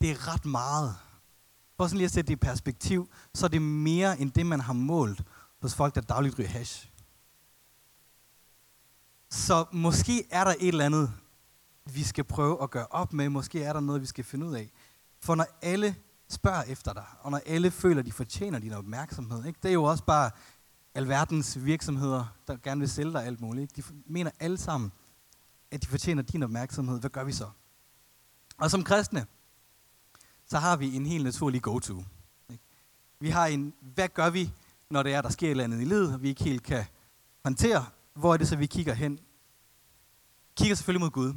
Det 0.00 0.10
er 0.10 0.34
ret 0.34 0.44
meget. 0.44 0.96
For 1.76 1.86
sådan 1.86 1.96
lige 1.96 2.04
at 2.04 2.10
sætte 2.10 2.28
det 2.28 2.34
i 2.34 2.36
perspektiv, 2.36 3.10
så 3.34 3.46
er 3.46 3.48
det 3.48 3.62
mere 3.62 4.20
end 4.20 4.32
det, 4.32 4.46
man 4.46 4.60
har 4.60 4.72
målt 4.72 5.22
hos 5.60 5.74
folk, 5.74 5.94
der 5.94 6.00
dagligt 6.00 6.38
ryger 6.38 6.48
hash. 6.48 6.90
Så 9.30 9.64
måske 9.72 10.24
er 10.30 10.44
der 10.44 10.54
et 10.60 10.68
eller 10.68 10.84
andet, 10.84 11.12
vi 11.84 12.02
skal 12.02 12.24
prøve 12.24 12.62
at 12.62 12.70
gøre 12.70 12.86
op 12.90 13.12
med. 13.12 13.28
Måske 13.28 13.62
er 13.62 13.72
der 13.72 13.80
noget, 13.80 14.00
vi 14.00 14.06
skal 14.06 14.24
finde 14.24 14.46
ud 14.46 14.54
af. 14.54 14.70
For 15.20 15.34
når 15.34 15.46
alle 15.62 15.96
spørger 16.28 16.62
efter 16.62 16.92
dig, 16.92 17.04
og 17.20 17.30
når 17.30 17.40
alle 17.46 17.70
føler, 17.70 18.02
de 18.02 18.12
fortjener 18.12 18.58
din 18.58 18.72
opmærksomhed, 18.72 19.44
ikke? 19.44 19.58
det 19.62 19.68
er 19.68 19.72
jo 19.72 19.84
også 19.84 20.04
bare 20.04 20.30
alverdens 20.94 21.64
virksomheder, 21.64 22.24
der 22.46 22.56
gerne 22.56 22.80
vil 22.80 22.88
sælge 22.88 23.12
dig 23.12 23.24
alt 23.24 23.40
muligt. 23.40 23.78
Ikke? 23.78 23.88
De 23.88 23.94
mener 24.06 24.30
alle 24.40 24.58
sammen, 24.58 24.92
at 25.70 25.82
de 25.82 25.86
fortjener 25.86 26.22
din 26.22 26.42
opmærksomhed. 26.42 27.00
Hvad 27.00 27.10
gør 27.10 27.24
vi 27.24 27.32
så? 27.32 27.50
Og 28.58 28.70
som 28.70 28.84
kristne, 28.84 29.26
så 30.46 30.58
har 30.58 30.76
vi 30.76 30.96
en 30.96 31.06
helt 31.06 31.24
naturlig 31.24 31.62
go-to. 31.62 32.04
Ikke? 32.50 32.64
Vi 33.20 33.28
har 33.30 33.46
en, 33.46 33.74
hvad 33.80 34.08
gør 34.08 34.30
vi, 34.30 34.52
når 34.90 35.02
det 35.02 35.14
er, 35.14 35.22
der 35.22 35.28
sker 35.28 35.46
et 35.46 35.50
eller 35.50 35.64
andet 35.64 35.80
i 35.80 35.84
livet, 35.84 36.14
og 36.14 36.22
vi 36.22 36.28
ikke 36.28 36.44
helt 36.44 36.62
kan 36.62 36.84
håndtere, 37.44 37.86
hvor 38.14 38.32
er 38.32 38.36
det 38.36 38.48
så, 38.48 38.56
vi 38.56 38.66
kigger 38.66 38.94
hen? 38.94 39.18
Kigger 40.56 40.74
selvfølgelig 40.74 41.00
mod 41.00 41.10
Gud, 41.10 41.34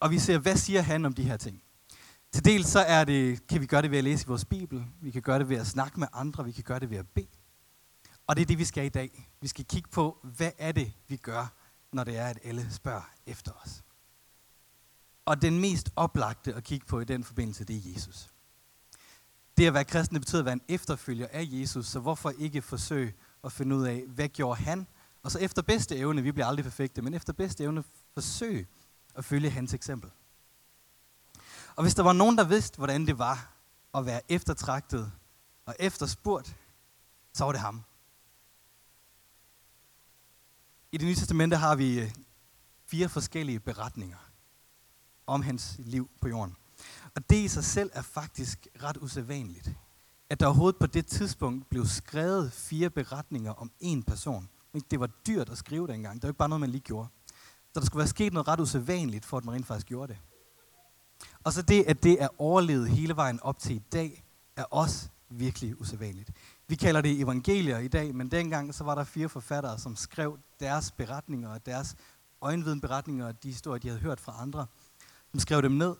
og 0.00 0.10
vi 0.10 0.18
ser, 0.18 0.38
hvad 0.38 0.56
siger 0.56 0.82
han 0.82 1.04
om 1.04 1.12
de 1.12 1.22
her 1.22 1.36
ting? 1.36 1.62
Til 2.32 2.44
dels 2.44 2.66
så 2.66 2.80
er 2.80 3.04
det, 3.04 3.46
kan 3.46 3.60
vi 3.60 3.66
gøre 3.66 3.82
det 3.82 3.90
ved 3.90 3.98
at 3.98 4.04
læse 4.04 4.24
i 4.24 4.28
vores 4.28 4.44
Bibel, 4.44 4.86
vi 5.00 5.10
kan 5.10 5.22
gøre 5.22 5.38
det 5.38 5.48
ved 5.48 5.56
at 5.56 5.66
snakke 5.66 6.00
med 6.00 6.08
andre, 6.12 6.44
vi 6.44 6.52
kan 6.52 6.64
gøre 6.64 6.78
det 6.78 6.90
ved 6.90 6.98
at 6.98 7.08
bede. 7.08 7.26
Og 8.26 8.36
det 8.36 8.42
er 8.42 8.46
det, 8.46 8.58
vi 8.58 8.64
skal 8.64 8.84
i 8.84 8.88
dag. 8.88 9.30
Vi 9.40 9.48
skal 9.48 9.64
kigge 9.64 9.88
på, 9.88 10.18
hvad 10.22 10.50
er 10.58 10.72
det, 10.72 10.92
vi 11.08 11.16
gør, 11.16 11.52
når 11.92 12.04
det 12.04 12.16
er, 12.16 12.26
at 12.26 12.38
alle 12.44 12.72
spørger 12.72 13.10
efter 13.26 13.52
os. 13.64 13.84
Og 15.24 15.42
den 15.42 15.60
mest 15.60 15.90
oplagte 15.96 16.54
at 16.54 16.64
kigge 16.64 16.86
på 16.86 17.00
i 17.00 17.04
den 17.04 17.24
forbindelse, 17.24 17.64
det 17.64 17.76
er 17.76 17.92
Jesus. 17.92 18.30
Det 19.60 19.66
at 19.66 19.74
være 19.74 19.84
kristen, 19.84 20.14
det 20.14 20.22
betyder 20.22 20.38
at 20.38 20.44
være 20.44 20.52
en 20.52 20.62
efterfølger 20.68 21.26
af 21.32 21.48
Jesus, 21.50 21.86
så 21.86 22.00
hvorfor 22.00 22.30
ikke 22.30 22.62
forsøge 22.62 23.14
at 23.44 23.52
finde 23.52 23.76
ud 23.76 23.86
af, 23.86 24.04
hvad 24.06 24.28
gjorde 24.28 24.62
han? 24.62 24.86
Og 25.22 25.30
så 25.30 25.38
efter 25.38 25.62
bedste 25.62 25.96
evne, 25.96 26.22
vi 26.22 26.32
bliver 26.32 26.46
aldrig 26.46 26.64
perfekte, 26.64 27.02
men 27.02 27.14
efter 27.14 27.32
bedste 27.32 27.64
evne, 27.64 27.84
forsøge 28.14 28.66
at 29.14 29.24
følge 29.24 29.50
hans 29.50 29.74
eksempel. 29.74 30.10
Og 31.76 31.82
hvis 31.82 31.94
der 31.94 32.02
var 32.02 32.12
nogen, 32.12 32.38
der 32.38 32.44
vidste, 32.44 32.76
hvordan 32.76 33.06
det 33.06 33.18
var 33.18 33.52
at 33.94 34.06
være 34.06 34.20
eftertragtet 34.28 35.12
og 35.66 35.76
efterspurgt, 35.78 36.56
så 37.32 37.44
var 37.44 37.52
det 37.52 37.60
ham. 37.60 37.84
I 40.92 40.96
det 40.96 41.06
nye 41.06 41.14
testamente 41.14 41.56
har 41.56 41.76
vi 41.76 42.00
øh, 42.00 42.10
fire 42.86 43.08
forskellige 43.08 43.60
beretninger 43.60 44.30
om 45.26 45.42
hans 45.42 45.76
liv 45.78 46.10
på 46.20 46.28
jorden. 46.28 46.56
Og 47.16 47.30
det 47.30 47.36
i 47.36 47.48
sig 47.48 47.64
selv 47.64 47.90
er 47.94 48.02
faktisk 48.02 48.68
ret 48.82 48.96
usædvanligt. 48.96 49.70
At 50.30 50.40
der 50.40 50.46
overhovedet 50.46 50.78
på 50.78 50.86
det 50.86 51.06
tidspunkt 51.06 51.68
blev 51.68 51.86
skrevet 51.86 52.52
fire 52.52 52.90
beretninger 52.90 53.52
om 53.52 53.70
én 53.82 54.02
person. 54.06 54.48
Det 54.90 55.00
var 55.00 55.06
dyrt 55.26 55.48
at 55.48 55.58
skrive 55.58 55.86
dengang. 55.86 56.14
Det 56.14 56.22
var 56.22 56.28
ikke 56.28 56.38
bare 56.38 56.48
noget, 56.48 56.60
man 56.60 56.70
lige 56.70 56.80
gjorde. 56.80 57.08
Så 57.72 57.80
der 57.80 57.86
skulle 57.86 57.98
være 57.98 58.08
sket 58.08 58.32
noget 58.32 58.48
ret 58.48 58.60
usædvanligt, 58.60 59.24
for 59.24 59.36
at 59.36 59.44
man 59.44 59.54
rent 59.54 59.66
faktisk 59.66 59.86
gjorde 59.86 60.12
det. 60.12 60.20
Og 61.44 61.52
så 61.52 61.62
det, 61.62 61.84
at 61.84 62.02
det 62.02 62.22
er 62.22 62.28
overlevet 62.38 62.88
hele 62.88 63.16
vejen 63.16 63.40
op 63.42 63.58
til 63.58 63.76
i 63.76 63.82
dag, 63.92 64.24
er 64.56 64.64
også 64.64 65.08
virkelig 65.28 65.80
usædvanligt. 65.80 66.30
Vi 66.68 66.74
kalder 66.74 67.00
det 67.00 67.20
evangelier 67.20 67.78
i 67.78 67.88
dag, 67.88 68.14
men 68.14 68.30
dengang 68.30 68.74
så 68.74 68.84
var 68.84 68.94
der 68.94 69.04
fire 69.04 69.28
forfattere, 69.28 69.78
som 69.78 69.96
skrev 69.96 70.38
deres 70.60 70.92
beretninger 70.92 71.48
og 71.48 71.66
deres 71.66 71.96
øjenvidenberetninger 72.40 73.26
og 73.26 73.42
de 73.42 73.48
historier, 73.48 73.78
de 73.78 73.88
havde 73.88 74.00
hørt 74.00 74.20
fra 74.20 74.42
andre. 74.42 74.66
De 75.32 75.40
skrev 75.40 75.62
dem 75.62 75.72
ned 75.72 75.96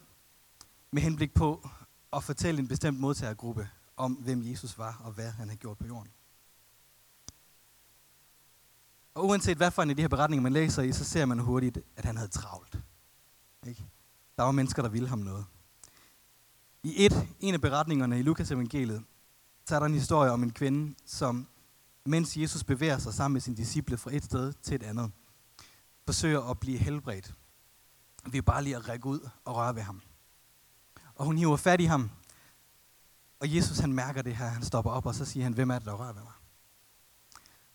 med 0.92 1.02
henblik 1.02 1.34
på 1.34 1.68
at 2.12 2.24
fortælle 2.24 2.60
en 2.60 2.68
bestemt 2.68 3.00
modtagergruppe 3.00 3.68
om, 3.96 4.12
hvem 4.12 4.42
Jesus 4.42 4.78
var 4.78 5.00
og 5.04 5.12
hvad 5.12 5.30
han 5.30 5.48
havde 5.48 5.60
gjort 5.60 5.78
på 5.78 5.86
jorden. 5.86 6.12
Og 9.14 9.26
uanset 9.26 9.56
hvad 9.56 9.70
for 9.70 9.82
en 9.82 9.90
af 9.90 9.96
de 9.96 10.02
her 10.02 10.08
beretninger, 10.08 10.42
man 10.42 10.52
læser 10.52 10.82
i, 10.82 10.92
så 10.92 11.04
ser 11.04 11.24
man 11.24 11.38
hurtigt, 11.38 11.78
at 11.96 12.04
han 12.04 12.16
havde 12.16 12.30
travlt. 12.30 12.78
Ikke? 13.66 13.86
Der 14.36 14.42
var 14.42 14.52
mennesker, 14.52 14.82
der 14.82 14.88
ville 14.88 15.08
ham 15.08 15.18
noget. 15.18 15.46
I 16.82 17.06
et, 17.06 17.28
en 17.40 17.54
af 17.54 17.60
beretningerne 17.60 18.18
i 18.18 18.22
Lukas 18.22 18.50
evangeliet, 18.50 19.04
så 19.66 19.74
er 19.74 19.78
der 19.78 19.86
en 19.86 19.94
historie 19.94 20.30
om 20.30 20.42
en 20.42 20.52
kvinde, 20.52 20.94
som 21.06 21.48
mens 22.04 22.36
Jesus 22.36 22.64
bevæger 22.64 22.98
sig 22.98 23.14
sammen 23.14 23.32
med 23.32 23.40
sine 23.40 23.56
disciple 23.56 23.96
fra 23.96 24.14
et 24.14 24.24
sted 24.24 24.52
til 24.52 24.74
et 24.74 24.82
andet, 24.82 25.12
forsøger 26.06 26.40
at 26.40 26.60
blive 26.60 26.78
helbredt 26.78 27.34
ved 28.26 28.42
bare 28.42 28.64
lige 28.64 28.76
at 28.76 28.88
række 28.88 29.06
ud 29.06 29.28
og 29.44 29.56
røre 29.56 29.74
ved 29.74 29.82
ham. 29.82 30.02
Og 31.20 31.26
hun 31.26 31.38
hiver 31.38 31.56
fat 31.56 31.80
i 31.80 31.84
ham, 31.84 32.10
og 33.40 33.54
Jesus 33.54 33.78
han 33.78 33.92
mærker 33.92 34.22
det 34.22 34.36
her, 34.36 34.46
han 34.46 34.62
stopper 34.62 34.90
op, 34.90 35.06
og 35.06 35.14
så 35.14 35.24
siger 35.24 35.44
han, 35.44 35.52
hvem 35.52 35.70
er 35.70 35.78
det, 35.78 35.86
der 35.86 35.92
rører 35.92 36.12
ved 36.12 36.22
mig? 36.22 36.32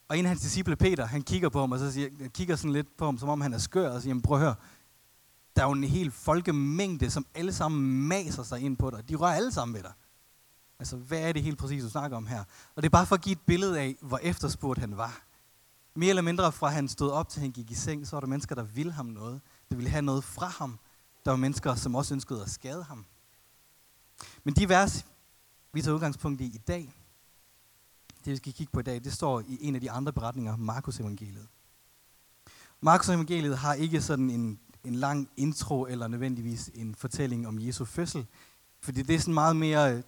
Og 0.08 0.18
en 0.18 0.25
af 0.25 0.30
hans 0.30 0.42
disciple, 0.42 0.75
Peter, 0.75 1.06
han 1.06 1.22
kigger 1.22 1.50
på 1.50 1.60
ham, 1.60 1.72
og 1.72 1.80
så 1.80 1.92
siger, 1.92 2.10
han 2.22 2.30
kigger 2.30 2.56
sådan 2.56 2.74
lidt 2.74 2.98
på 2.98 3.06
ham, 3.06 3.18
som 3.18 3.30
om 3.30 3.42
han 3.42 3.54
er 3.54 3.58
skør, 3.58 3.90
og 3.92 4.02
siger, 4.02 4.22
prøv 4.24 4.38
at 4.38 4.44
høre, 4.44 4.56
der 5.56 5.62
er 5.62 5.66
jo 5.66 5.72
en 5.72 5.84
hel 5.84 6.12
folkemængde, 6.12 7.10
som 7.10 7.25
alle 7.36 7.54
sammen 7.54 8.08
maser 8.08 8.44
sig 8.44 8.60
ind 8.60 8.78
på 8.78 8.90
dig. 8.90 9.10
De 9.10 9.16
rører 9.16 9.34
alle 9.34 9.52
sammen 9.52 9.75
ved 9.75 9.84
dig. 9.84 9.94
Altså, 10.80 10.98
hvad 10.98 11.20
er 11.20 11.32
det 11.32 11.44
helt 11.44 11.58
præcis, 11.58 11.84
du 11.84 11.90
snakker 11.90 12.18
om 12.18 12.28
her? 12.28 12.44
Og 12.75 12.84
det 12.84 12.86
er 12.86 12.90
bare 12.90 13.06
for 13.06 13.16
at 13.16 13.22
give 13.22 13.34
et 13.34 13.42
billede 13.46 13.80
af, 13.80 13.96
hvor 14.02 14.18
efterspurgt 14.18 14.80
han 14.80 14.98
var. 14.98 15.24
Mere 15.96 16.10
eller 16.10 16.22
mindre 16.22 16.52
fra 16.52 16.68
han 16.68 16.88
stod 16.88 17.12
op 17.12 17.30
til 17.30 17.42
han 17.42 17.52
gik 17.52 17.72
i 17.72 17.75
seng, 17.75 18.08
så 18.08 18.16
var 18.16 18.20
der 18.20 18.28
mennesker, 18.28 18.56
der 18.56 18.64
ville 18.64 18.92
ham 18.92 19.06
noget. 19.06 19.42
Der 19.70 19.75
ville 19.75 19.90
have 19.90 20.02
noget 20.02 20.24
fra 20.24 20.48
ham. 20.48 20.80
Der 21.25 21.32
var 21.32 21.38
mennesker, 21.38 21.75
som 21.75 21.96
også 21.96 22.14
ønskede 22.14 22.42
at 22.42 22.50
skade 22.50 22.84
ham. 22.84 23.06
Men 24.43 24.53
de 24.53 24.69
vers, 24.69 25.05
vi 25.74 25.81
tager 25.81 25.95
udgangspunkt 25.95 26.41
i 26.41 26.45
i 26.45 26.57
dag, 26.57 26.93
det 28.25 28.31
vi 28.31 28.36
skal 28.36 28.53
kigge 28.53 28.72
på 28.72 28.79
i 28.79 28.84
dag, 28.84 29.03
det 29.03 29.13
står 29.13 29.39
i 29.39 29.57
en 29.62 29.75
af 29.75 29.81
de 29.81 29.91
andre 29.91 30.13
beretninger, 30.13 30.55
Markus 30.55 31.00
evangeliet. 31.00 31.48
Markus 32.81 33.10
evangeliet 33.10 33.57
har 33.57 33.74
ikke 33.74 34.01
sådan 34.01 34.29
en, 34.29 34.60
en 34.84 34.95
lang 34.95 35.29
intro 35.38 35.86
eller 35.86 36.07
nødvendigvis 36.07 36.72
en 36.74 36.95
fortælling 36.95 37.48
om 37.48 37.60
Jesu 37.60 37.86
fødsel, 37.86 38.25
fordi 38.81 39.01
det 39.01 39.15
er 39.15 39.19
sådan 39.19 39.34
meget 39.34 39.55
mere, 39.55 39.95
det 39.95 40.03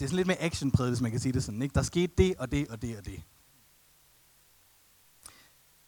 er 0.00 0.06
sådan 0.06 0.16
lidt 0.16 0.26
mere 0.26 0.42
actionpræget, 0.42 0.90
hvis 0.90 1.00
man 1.00 1.10
kan 1.10 1.20
sige 1.20 1.32
det 1.32 1.44
sådan. 1.44 1.62
Ikke? 1.62 1.74
Der 1.74 1.82
skete 1.82 2.12
det 2.18 2.36
og 2.36 2.52
det 2.52 2.68
og 2.68 2.82
det 2.82 2.98
og 2.98 3.04
det. 3.04 3.22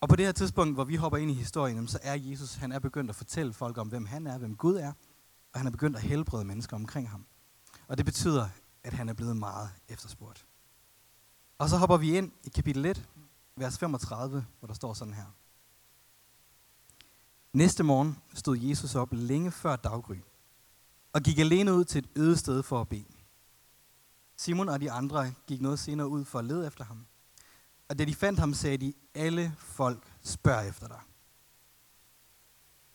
Og 0.01 0.09
på 0.09 0.17
det 0.17 0.25
her 0.25 0.33
tidspunkt, 0.33 0.75
hvor 0.75 0.85
vi 0.85 0.97
hopper 0.97 1.19
ind 1.19 1.31
i 1.31 1.35
historien, 1.35 1.89
så 1.89 1.99
er 2.03 2.15
Jesus, 2.15 2.55
han 2.55 2.73
er 2.73 2.79
begyndt 2.79 3.11
at 3.11 3.17
fortælle 3.17 3.53
folk 3.53 3.79
om, 3.79 3.89
hvem 3.89 4.07
han 4.07 4.27
er, 4.27 4.39
hvem 4.39 4.57
Gud 4.57 4.77
er, 4.77 4.93
og 5.53 5.61
han 5.61 5.67
er 5.67 5.71
begyndt 5.71 5.97
at 5.97 6.03
helbrede 6.03 6.45
mennesker 6.45 6.77
omkring 6.77 7.11
ham. 7.11 7.27
Og 7.89 7.97
det 7.97 8.05
betyder, 8.05 8.49
at 8.85 8.93
han 8.93 9.09
er 9.09 9.13
blevet 9.13 9.37
meget 9.37 9.71
efterspurgt. 9.89 10.47
Og 11.59 11.69
så 11.69 11.77
hopper 11.77 11.97
vi 11.97 12.19
ind 12.19 12.33
i 12.45 12.49
kapitel 12.49 12.85
1, 12.85 13.09
vers 13.57 13.79
35, 13.79 14.47
hvor 14.59 14.67
der 14.67 14.75
står 14.75 14.95
sådan 14.95 15.15
her. 15.15 15.27
Næste 17.53 17.83
morgen 17.83 18.19
stod 18.35 18.59
Jesus 18.59 18.95
op 18.95 19.09
længe 19.13 19.51
før 19.51 19.77
daggry, 19.77 20.17
og 21.13 21.23
gik 21.23 21.39
alene 21.39 21.75
ud 21.75 21.85
til 21.85 21.99
et 21.99 22.11
øde 22.17 22.37
sted 22.37 22.63
for 22.63 22.81
at 22.81 22.89
bede. 22.89 23.05
Simon 24.37 24.69
og 24.69 24.81
de 24.81 24.93
andre 24.93 25.33
gik 25.47 25.61
noget 25.61 25.79
senere 25.79 26.09
ud 26.09 26.25
for 26.25 26.39
at 26.39 26.45
lede 26.45 26.67
efter 26.67 26.85
ham. 26.85 27.07
Og 27.89 27.99
da 27.99 28.05
de 28.05 28.15
fandt 28.15 28.39
ham, 28.39 28.55
sagde 28.55 28.77
de, 28.79 28.95
alle 29.15 29.55
folk 29.59 30.13
spørger 30.23 30.63
efter 30.63 30.89
dig. 30.89 31.01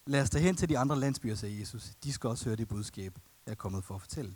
Lad 0.06 0.22
os 0.22 0.30
tage 0.30 0.44
hen 0.44 0.56
til 0.56 0.70
de 0.70 0.78
andre 0.78 1.00
landsbyer, 1.00 1.36
sagde 1.36 1.60
Jesus. 1.60 1.92
De 2.04 2.14
skal 2.14 2.30
også 2.30 2.46
høre 2.46 2.56
det 2.56 2.68
budskab, 2.68 3.20
jeg 3.46 3.52
er 3.52 3.56
kommet 3.56 3.84
for 3.84 3.96
at 3.96 4.02
fortælle. 4.02 4.36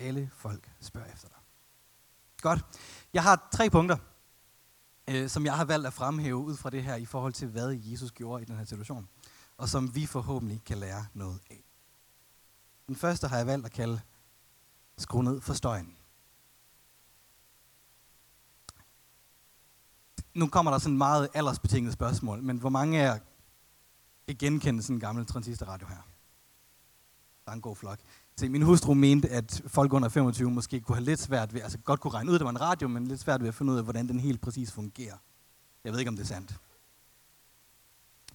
Alle 0.00 0.30
folk 0.34 0.70
spørger 0.80 1.12
efter 1.12 1.28
dig. 1.28 1.36
Godt. 2.40 2.64
Jeg 3.12 3.22
har 3.22 3.48
tre 3.52 3.70
punkter, 3.70 3.96
øh, 5.08 5.28
som 5.28 5.44
jeg 5.44 5.56
har 5.56 5.64
valgt 5.64 5.86
at 5.86 5.92
fremhæve 5.92 6.36
ud 6.36 6.56
fra 6.56 6.70
det 6.70 6.82
her 6.82 6.96
i 6.96 7.04
forhold 7.04 7.32
til, 7.32 7.48
hvad 7.48 7.70
Jesus 7.72 8.12
gjorde 8.12 8.42
i 8.42 8.44
den 8.44 8.56
her 8.56 8.64
situation, 8.64 9.08
og 9.56 9.68
som 9.68 9.94
vi 9.94 10.06
forhåbentlig 10.06 10.62
kan 10.64 10.78
lære 10.78 11.06
noget 11.14 11.40
af. 11.50 11.64
Den 12.86 12.96
første 12.96 13.28
har 13.28 13.36
jeg 13.36 13.46
valgt 13.46 13.66
at 13.66 13.72
kalde 13.72 14.00
skru 14.98 15.22
ned 15.22 15.40
for 15.40 15.54
støjen. 15.54 15.96
Nu 20.34 20.48
kommer 20.48 20.70
der 20.70 20.78
sådan 20.78 20.98
meget 20.98 21.28
aldersbetinget 21.34 21.92
spørgsmål, 21.92 22.42
men 22.42 22.58
hvor 22.58 22.70
mange 22.70 23.00
af 23.00 23.04
jer 23.04 23.18
kan 24.28 24.36
genkende 24.36 24.82
sådan 24.82 24.96
en 24.96 25.00
gammel 25.00 25.26
transistorradio 25.26 25.86
her? 25.86 26.10
Der 27.44 27.50
er 27.50 27.54
en 27.54 27.60
god 27.60 27.76
flok. 27.76 27.98
Se, 28.36 28.48
min 28.48 28.62
hustru 28.62 28.94
mente, 28.94 29.28
at 29.28 29.62
folk 29.66 29.92
under 29.92 30.08
25 30.08 30.50
måske 30.50 30.80
kunne 30.80 30.96
have 30.96 31.04
lidt 31.04 31.20
svært 31.20 31.54
ved, 31.54 31.60
altså 31.60 31.78
godt 31.78 32.00
kunne 32.00 32.14
regne 32.14 32.30
ud, 32.30 32.34
at 32.34 32.38
det 32.38 32.44
var 32.44 32.50
en 32.50 32.60
radio, 32.60 32.88
men 32.88 33.06
lidt 33.06 33.20
svært 33.20 33.40
ved 33.40 33.48
at 33.48 33.54
finde 33.54 33.72
ud 33.72 33.78
af, 33.78 33.84
hvordan 33.84 34.08
den 34.08 34.20
helt 34.20 34.40
præcis 34.40 34.72
fungerer. 34.72 35.16
Jeg 35.84 35.92
ved 35.92 35.98
ikke, 35.98 36.08
om 36.08 36.16
det 36.16 36.22
er 36.22 36.26
sandt. 36.26 36.54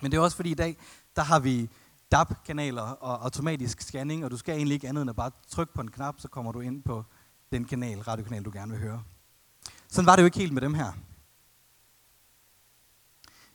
Men 0.01 0.11
det 0.11 0.17
er 0.17 0.21
også 0.21 0.35
fordi 0.35 0.51
i 0.51 0.55
dag, 0.55 0.77
der 1.15 1.21
har 1.21 1.39
vi 1.39 1.69
DAB-kanaler 2.11 2.81
og 2.81 3.23
automatisk 3.23 3.81
scanning, 3.81 4.25
og 4.25 4.31
du 4.31 4.37
skal 4.37 4.55
egentlig 4.55 4.73
ikke 4.73 4.87
andet 4.87 5.01
end 5.01 5.09
at 5.09 5.15
bare 5.15 5.31
trykke 5.47 5.73
på 5.73 5.81
en 5.81 5.91
knap, 5.91 6.19
så 6.19 6.27
kommer 6.27 6.51
du 6.51 6.59
ind 6.59 6.83
på 6.83 7.03
den 7.51 7.65
kanal, 7.65 7.99
radiokanal, 7.99 8.43
du 8.43 8.51
gerne 8.53 8.71
vil 8.71 8.81
høre. 8.81 9.03
Sådan 9.87 10.05
var 10.05 10.15
det 10.15 10.21
jo 10.21 10.25
ikke 10.25 10.37
helt 10.37 10.53
med 10.53 10.61
dem 10.61 10.73
her. 10.73 10.91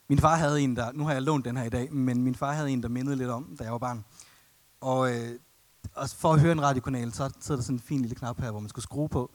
Min 0.09 0.19
far 0.19 0.37
havde 0.37 0.61
en, 0.61 0.77
der, 0.77 0.93
nu 0.93 1.05
har 1.05 1.13
jeg 1.13 1.23
lånt 1.23 1.45
den 1.45 1.57
her 1.57 1.65
i 1.65 1.69
dag, 1.69 1.93
men 1.93 2.23
min 2.23 2.35
far 2.35 2.53
havde 2.53 2.71
en, 2.71 2.83
der 2.83 2.89
mindede 2.89 3.17
lidt 3.17 3.31
om, 3.31 3.57
da 3.59 3.65
jeg 3.65 3.73
var 3.73 3.79
barn. 3.79 4.05
Og 4.81 5.15
øh, 5.15 5.39
og 5.95 6.09
for 6.09 6.33
at 6.33 6.41
høre 6.41 6.53
en 6.53 6.63
radiokanal, 6.63 7.13
så 7.13 7.31
sidder 7.41 7.61
der 7.61 7.65
sådan 7.65 7.77
en 7.77 7.81
fin 7.81 8.01
lille 8.01 8.15
knap 8.15 8.41
her, 8.41 8.51
hvor 8.51 8.61
man 8.61 8.69
skulle 8.69 8.83
skrue 8.83 9.09
på, 9.09 9.31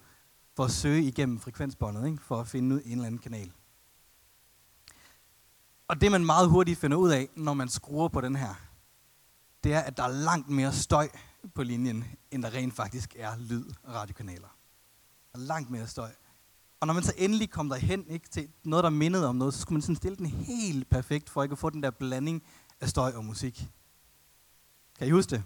for 0.55 0.63
at 0.63 0.71
søge 0.71 1.03
igennem 1.03 1.39
frekvensbåndet, 1.39 2.05
ikke? 2.07 2.23
for 2.23 2.39
at 2.39 2.47
finde 2.47 2.75
ud 2.75 2.81
en 2.85 2.91
eller 2.91 3.05
anden 3.05 3.19
kanal. 3.21 3.51
Og 5.87 6.01
det 6.01 6.11
man 6.11 6.25
meget 6.25 6.49
hurtigt 6.49 6.79
finder 6.79 6.97
ud 6.97 7.11
af, 7.11 7.29
når 7.35 7.53
man 7.53 7.69
skruer 7.69 8.07
på 8.07 8.21
den 8.21 8.35
her, 8.35 8.55
det 9.63 9.73
er, 9.73 9.79
at 9.79 9.97
der 9.97 10.03
er 10.03 10.11
langt 10.11 10.49
mere 10.49 10.73
støj 10.73 11.09
på 11.55 11.63
linjen, 11.63 12.05
end 12.31 12.43
der 12.43 12.53
rent 12.53 12.73
faktisk 12.73 13.15
er 13.19 13.37
lyd 13.37 13.65
og 13.83 13.93
radiokanaler. 13.93 14.57
Der 15.33 15.39
er 15.39 15.43
langt 15.43 15.69
mere 15.69 15.87
støj. 15.87 16.11
Og 16.79 16.87
når 16.87 16.93
man 16.93 17.03
så 17.03 17.13
endelig 17.17 17.49
kom 17.49 17.69
derhen 17.69 18.07
ikke, 18.07 18.29
til 18.29 18.49
noget, 18.63 18.83
der 18.83 18.89
mindede 18.89 19.27
om 19.27 19.35
noget, 19.35 19.53
så 19.53 19.59
skulle 19.59 19.75
man 19.75 19.81
sådan 19.81 19.95
stille 19.95 20.17
den 20.17 20.25
helt 20.25 20.89
perfekt, 20.89 21.29
for 21.29 21.43
ikke 21.43 21.53
at 21.53 21.59
få 21.59 21.69
den 21.69 21.83
der 21.83 21.91
blanding 21.91 22.43
af 22.81 22.89
støj 22.89 23.11
og 23.11 23.25
musik. 23.25 23.69
Kan 24.97 25.07
I 25.07 25.11
huske 25.11 25.29
det? 25.29 25.43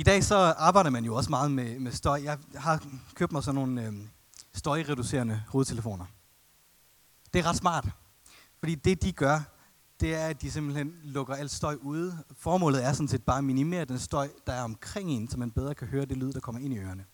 I 0.00 0.02
dag 0.02 0.24
så 0.24 0.36
arbejder 0.36 0.90
man 0.90 1.04
jo 1.04 1.14
også 1.14 1.30
meget 1.30 1.50
med, 1.50 1.78
med 1.78 1.92
støj. 1.92 2.20
Jeg 2.24 2.38
har 2.56 2.84
købt 3.14 3.32
mig 3.32 3.44
sådan 3.44 3.54
nogle 3.54 3.86
øh, 3.86 3.92
støjreducerende 4.54 5.42
hovedtelefoner. 5.48 6.04
Det 7.32 7.38
er 7.38 7.46
ret 7.48 7.56
smart, 7.56 7.88
fordi 8.58 8.74
det 8.74 9.02
de 9.02 9.12
gør, 9.12 9.40
det 10.00 10.14
er, 10.14 10.26
at 10.26 10.42
de 10.42 10.50
simpelthen 10.50 10.94
lukker 11.02 11.34
alt 11.34 11.50
støj 11.50 11.76
ude. 11.80 12.18
Formålet 12.32 12.84
er 12.84 12.92
sådan 12.92 13.08
set 13.08 13.22
bare 13.22 13.38
at 13.38 13.44
minimere 13.44 13.84
den 13.84 13.98
støj, 13.98 14.28
der 14.46 14.52
er 14.52 14.62
omkring 14.62 15.10
en, 15.10 15.28
så 15.28 15.38
man 15.38 15.50
bedre 15.50 15.74
kan 15.74 15.88
høre 15.88 16.04
det 16.04 16.16
lyd, 16.16 16.32
der 16.32 16.40
kommer 16.40 16.60
ind 16.60 16.74
i 16.74 16.78
ørerne. 16.78 17.04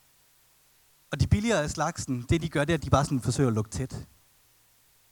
Og 1.12 1.20
de 1.20 1.26
billigere 1.26 1.62
af 1.62 1.70
slagsen, 1.70 2.26
det 2.28 2.42
de 2.42 2.48
gør, 2.48 2.64
det 2.64 2.72
er, 2.72 2.78
at 2.78 2.84
de 2.84 2.90
bare 2.90 3.04
sådan 3.04 3.20
forsøger 3.20 3.48
at 3.48 3.54
lukke 3.54 3.70
tæt. 3.70 4.06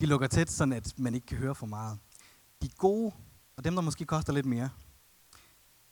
De 0.01 0.07
lukker 0.07 0.27
tæt, 0.27 0.51
sådan 0.51 0.73
at 0.73 0.99
man 0.99 1.15
ikke 1.15 1.27
kan 1.27 1.39
høre 1.39 1.55
for 1.55 1.67
meget. 1.67 1.99
De 2.63 2.69
gode, 2.69 3.15
og 3.57 3.65
dem 3.65 3.75
der 3.75 3.83
måske 3.83 4.05
koster 4.05 4.33
lidt 4.33 4.47
mere, 4.47 4.71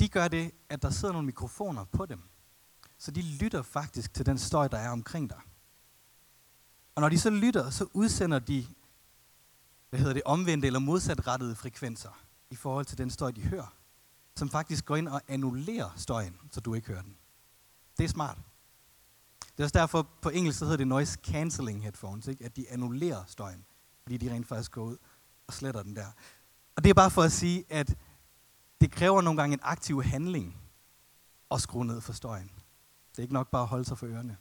de 0.02 0.08
gør 0.08 0.28
det, 0.28 0.50
at 0.68 0.82
der 0.82 0.90
sidder 0.90 1.12
nogle 1.12 1.26
mikrofoner 1.26 1.84
på 1.84 2.06
dem. 2.06 2.22
Så 2.98 3.10
de 3.10 3.22
lytter 3.22 3.62
faktisk 3.62 4.14
til 4.14 4.26
den 4.26 4.38
støj, 4.38 4.68
der 4.68 4.78
er 4.78 4.90
omkring 4.90 5.30
dig. 5.30 5.40
Og 6.94 7.00
når 7.00 7.08
de 7.08 7.18
så 7.18 7.30
lytter, 7.30 7.70
så 7.70 7.86
udsender 7.92 8.38
de, 8.38 8.66
hvad 9.90 10.00
hedder 10.00 10.14
det, 10.14 10.22
omvendte 10.24 10.66
eller 10.66 10.78
modsatrettede 10.78 11.54
frekvenser 11.54 12.22
i 12.50 12.56
forhold 12.56 12.84
til 12.84 12.98
den 12.98 13.10
støj, 13.10 13.30
de 13.30 13.40
hører, 13.40 13.74
som 14.36 14.50
faktisk 14.50 14.84
går 14.84 14.96
ind 14.96 15.08
og 15.08 15.22
annullerer 15.28 15.90
støjen, 15.96 16.36
så 16.52 16.60
du 16.60 16.74
ikke 16.74 16.88
hører 16.88 17.02
den. 17.02 17.16
Det 17.98 18.04
er 18.04 18.08
smart. 18.08 18.38
Det 19.40 19.60
er 19.60 19.64
også 19.64 19.78
derfor, 19.78 20.08
på 20.22 20.28
engelsk 20.28 20.58
så 20.58 20.64
hedder 20.64 20.76
det 20.76 20.88
noise 20.88 21.18
cancelling 21.24 21.82
headphones, 21.82 22.26
ikke? 22.28 22.44
at 22.44 22.56
de 22.56 22.70
annullerer 22.70 23.24
støjen, 23.26 23.64
fordi 24.02 24.16
de 24.16 24.32
rent 24.32 24.48
faktisk 24.48 24.70
går 24.72 24.82
ud 24.82 24.96
og 25.46 25.54
sletter 25.54 25.82
den 25.82 25.96
der. 25.96 26.06
Og 26.76 26.84
det 26.84 26.90
er 26.90 26.94
bare 26.94 27.10
for 27.10 27.22
at 27.22 27.32
sige, 27.32 27.64
at 27.68 27.96
det 28.82 28.90
kræver 28.90 29.20
nogle 29.20 29.40
gange 29.40 29.54
en 29.54 29.60
aktiv 29.62 30.02
handling 30.02 30.56
at 31.50 31.60
skrue 31.60 31.84
ned 31.84 32.00
for 32.00 32.12
støjen. 32.12 32.50
Det 33.10 33.18
er 33.18 33.22
ikke 33.22 33.34
nok 33.34 33.50
bare 33.50 33.62
at 33.62 33.68
holde 33.68 33.84
sig 33.84 33.98
for 33.98 34.06
ørerne. 34.06 34.36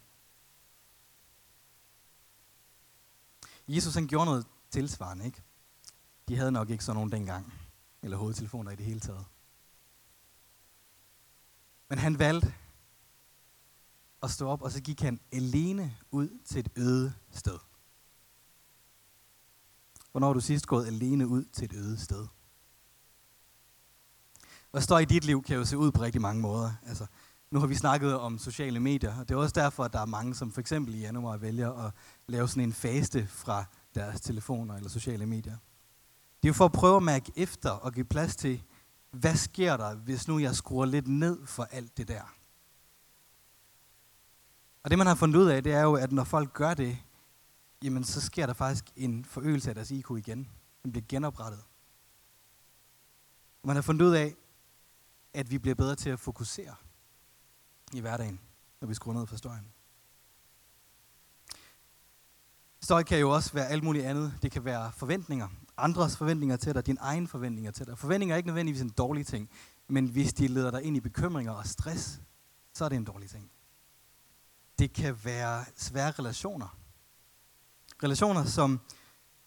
Jesus 3.68 3.94
han 3.94 4.08
gjorde 4.08 4.26
noget 4.26 4.46
tilsvarende, 4.70 5.26
ikke? 5.26 5.42
De 6.28 6.38
havde 6.38 6.52
nok 6.52 6.70
ikke 6.70 6.84
sådan 6.84 6.96
nogen 6.96 7.12
dengang, 7.12 7.54
eller 8.02 8.18
hovedtelefoner 8.18 8.72
i 8.72 8.76
det 8.76 8.86
hele 8.86 9.00
taget. 9.00 9.26
Men 11.90 11.98
han 11.98 12.20
valgte 12.20 12.54
at 14.24 14.32
stå 14.32 14.48
op, 14.48 14.62
og 14.62 14.72
så 14.72 14.82
gik 14.82 15.02
han 15.02 15.20
alene 15.32 15.98
ud 16.12 16.40
til 16.46 16.60
et 16.60 16.70
øde 16.76 17.14
sted. 17.32 17.60
Hvornår 20.12 20.28
har 20.28 20.34
du 20.34 20.40
sidst 20.40 20.68
gået 20.68 20.88
alene 20.88 21.28
ud 21.28 21.46
til 21.46 21.66
et 21.66 21.74
øde 21.74 22.00
sted? 22.00 22.28
Hvad 24.72 24.82
står 24.82 25.00
i 25.00 25.06
dit 25.06 25.26
liv, 25.26 25.44
kan 25.44 25.56
jo 25.56 25.66
se 25.66 25.78
ud 25.78 25.92
på 25.92 26.02
rigtig 26.02 26.22
mange 26.22 26.42
måder. 26.42 26.72
Altså, 26.88 27.06
nu 27.52 27.60
har 27.60 27.68
vi 27.68 27.76
snakket 27.76 28.20
om 28.20 28.40
sociale 28.40 28.80
medier, 28.80 29.20
og 29.20 29.30
det 29.30 29.36
er 29.36 29.40
også 29.40 29.54
derfor, 29.54 29.84
at 29.84 29.94
der 29.94 30.00
er 30.00 30.06
mange, 30.06 30.36
som 30.36 30.52
for 30.52 30.62
eksempel 30.62 30.96
i 30.96 31.00
januar 31.00 31.38
vælger 31.38 31.74
at 31.86 31.94
lave 32.28 32.48
sådan 32.48 32.64
en 32.64 32.74
faste 32.74 33.28
fra 33.28 33.66
deres 33.96 34.22
telefoner 34.22 34.76
eller 34.76 34.90
sociale 34.90 35.26
medier. 35.26 35.58
Det 36.42 36.48
er 36.48 36.50
jo 36.50 36.54
for 36.54 36.66
at 36.66 36.72
prøve 36.72 36.98
at 36.98 37.04
mærke 37.04 37.32
efter 37.36 37.70
og 37.70 37.94
give 37.94 38.06
plads 38.06 38.36
til, 38.36 38.64
hvad 39.12 39.36
sker 39.36 39.78
der, 39.78 39.96
hvis 39.96 40.28
nu 40.28 40.40
jeg 40.40 40.56
skruer 40.56 40.86
lidt 40.86 41.08
ned 41.08 41.46
for 41.46 41.64
alt 41.64 41.98
det 41.98 42.08
der? 42.08 42.22
Og 44.84 44.90
det 44.90 44.98
man 44.98 45.08
har 45.08 45.16
fundet 45.16 45.40
ud 45.40 45.46
af, 45.46 45.64
det 45.64 45.74
er 45.74 45.82
jo, 45.82 45.94
at 45.94 46.12
når 46.12 46.24
folk 46.24 46.54
gør 46.54 46.74
det, 46.74 46.98
jamen 47.84 48.04
så 48.04 48.22
sker 48.22 48.46
der 48.46 48.54
faktisk 48.54 48.86
en 48.96 49.26
forøgelse 49.26 49.70
af 49.70 49.76
deres 49.76 49.92
IQ 49.92 50.12
igen. 50.12 50.48
Den 50.84 50.92
bliver 50.92 51.06
genoprettet. 51.10 51.64
Man 53.64 53.76
har 53.76 53.82
fundet 53.82 54.06
ud 54.06 54.12
af, 54.12 54.36
at 55.34 55.52
vi 55.52 55.58
bliver 55.58 55.76
bedre 55.76 55.96
til 55.96 56.10
at 56.10 56.20
fokusere 56.20 56.76
i 57.94 58.00
hverdagen, 58.00 58.40
når 58.82 58.88
vi 58.88 58.94
skruer 58.94 59.16
ned 59.16 59.28
for 59.28 59.36
støjen. 59.36 59.72
Støj 62.82 63.04
kan 63.04 63.20
jo 63.20 63.30
også 63.30 63.54
være 63.54 63.68
alt 63.68 63.84
muligt 63.84 64.06
andet. 64.06 64.34
Det 64.42 64.52
kan 64.52 64.66
være 64.66 64.92
forventninger. 64.92 65.48
Andres 65.78 66.18
forventninger 66.18 66.58
til 66.58 66.76
dig, 66.76 66.86
dine 66.86 67.00
egne 67.00 67.28
forventninger 67.28 67.72
til 67.72 67.88
dig. 67.88 67.98
Forventninger 67.98 68.36
er 68.36 68.38
ikke 68.38 68.48
nødvendigvis 68.48 68.82
en 68.82 68.90
dårlig 68.90 69.28
ting, 69.28 69.50
men 69.88 70.08
hvis 70.08 70.34
de 70.34 70.48
leder 70.48 70.72
dig 70.72 70.84
ind 70.84 70.98
i 70.98 71.00
bekymringer 71.00 71.52
og 71.52 71.68
stress, 71.68 72.22
så 72.74 72.86
er 72.86 72.90
det 72.90 72.96
en 72.96 73.06
dårlig 73.06 73.30
ting. 73.30 73.52
Det 74.80 74.94
kan 74.94 75.26
være 75.26 75.66
svære 75.76 76.12
relationer. 76.12 76.78
Relationer, 78.04 78.46
som 78.46 78.80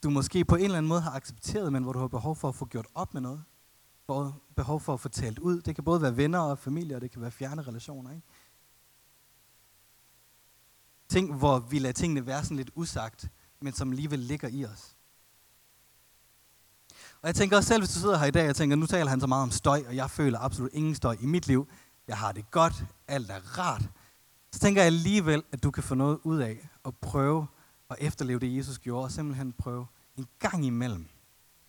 du 0.03 0.11
måske 0.11 0.45
på 0.45 0.57
en 0.57 0.65
eller 0.65 0.79
anden 0.79 0.89
måde 0.89 1.01
har 1.01 1.11
accepteret, 1.11 1.73
men 1.73 1.83
hvor 1.83 1.93
du 1.93 1.99
har 1.99 2.09
behov 2.09 2.37
for 2.37 2.49
at 2.49 2.55
få 2.55 2.65
gjort 2.67 2.87
op 2.95 3.15
med 3.15 3.21
noget. 3.21 3.45
Behov 4.57 4.81
for 4.81 4.95
at 4.95 5.01
få 5.01 5.09
talt 5.09 5.39
ud. 5.39 5.61
Det 5.61 5.75
kan 5.75 5.85
både 5.85 6.03
være 6.03 6.17
venner 6.17 6.39
og 6.39 6.59
familie, 6.59 6.97
og 6.97 7.03
det 7.03 7.11
kan 7.11 7.23
være 7.23 7.31
fjerne 7.31 7.63
relationer. 7.63 8.11
Ikke? 8.11 8.23
Ting, 11.09 11.35
hvor 11.35 11.59
vi 11.59 11.79
lader 11.79 11.93
tingene 11.93 12.27
være 12.27 12.43
sådan 12.43 12.57
lidt 12.57 12.71
usagt, 12.75 13.29
men 13.61 13.73
som 13.73 13.91
alligevel 13.91 14.19
ligger 14.19 14.49
i 14.49 14.65
os. 14.65 14.97
Og 17.23 17.27
jeg 17.29 17.35
tænker 17.35 17.57
også 17.57 17.69
selv, 17.69 17.81
hvis 17.81 17.95
du 17.95 17.99
sidder 17.99 18.19
her 18.19 18.27
i 18.27 18.31
dag, 18.31 18.47
jeg 18.47 18.57
tænker, 18.57 18.77
nu 18.77 18.87
taler 18.87 19.11
han 19.11 19.21
så 19.21 19.27
meget 19.27 19.43
om 19.43 19.51
støj, 19.51 19.85
og 19.87 19.97
jeg 19.97 20.11
føler 20.11 20.39
absolut 20.39 20.71
ingen 20.73 20.95
støj 20.95 21.17
i 21.21 21.27
mit 21.27 21.47
liv. 21.47 21.69
Jeg 22.09 22.19
har 22.19 22.33
det 22.33 22.51
godt, 22.51 22.85
alt 23.09 23.31
er 23.31 23.59
rart. 23.59 23.83
Så 24.53 24.59
tænker 24.59 24.83
jeg 24.83 24.87
alligevel, 24.87 25.43
at 25.53 25.63
du 25.63 25.71
kan 25.71 25.83
få 25.83 25.95
noget 25.95 26.19
ud 26.23 26.39
af 26.39 26.69
at 26.85 26.97
prøve 26.97 27.47
at 27.91 27.97
efterleve 28.01 28.39
det, 28.39 28.57
Jesus 28.57 28.79
gjorde, 28.79 29.05
og 29.05 29.13
simpelthen 29.13 29.53
prøve 29.53 29.87
en 30.17 30.27
gang 30.39 30.65
imellem, 30.65 31.09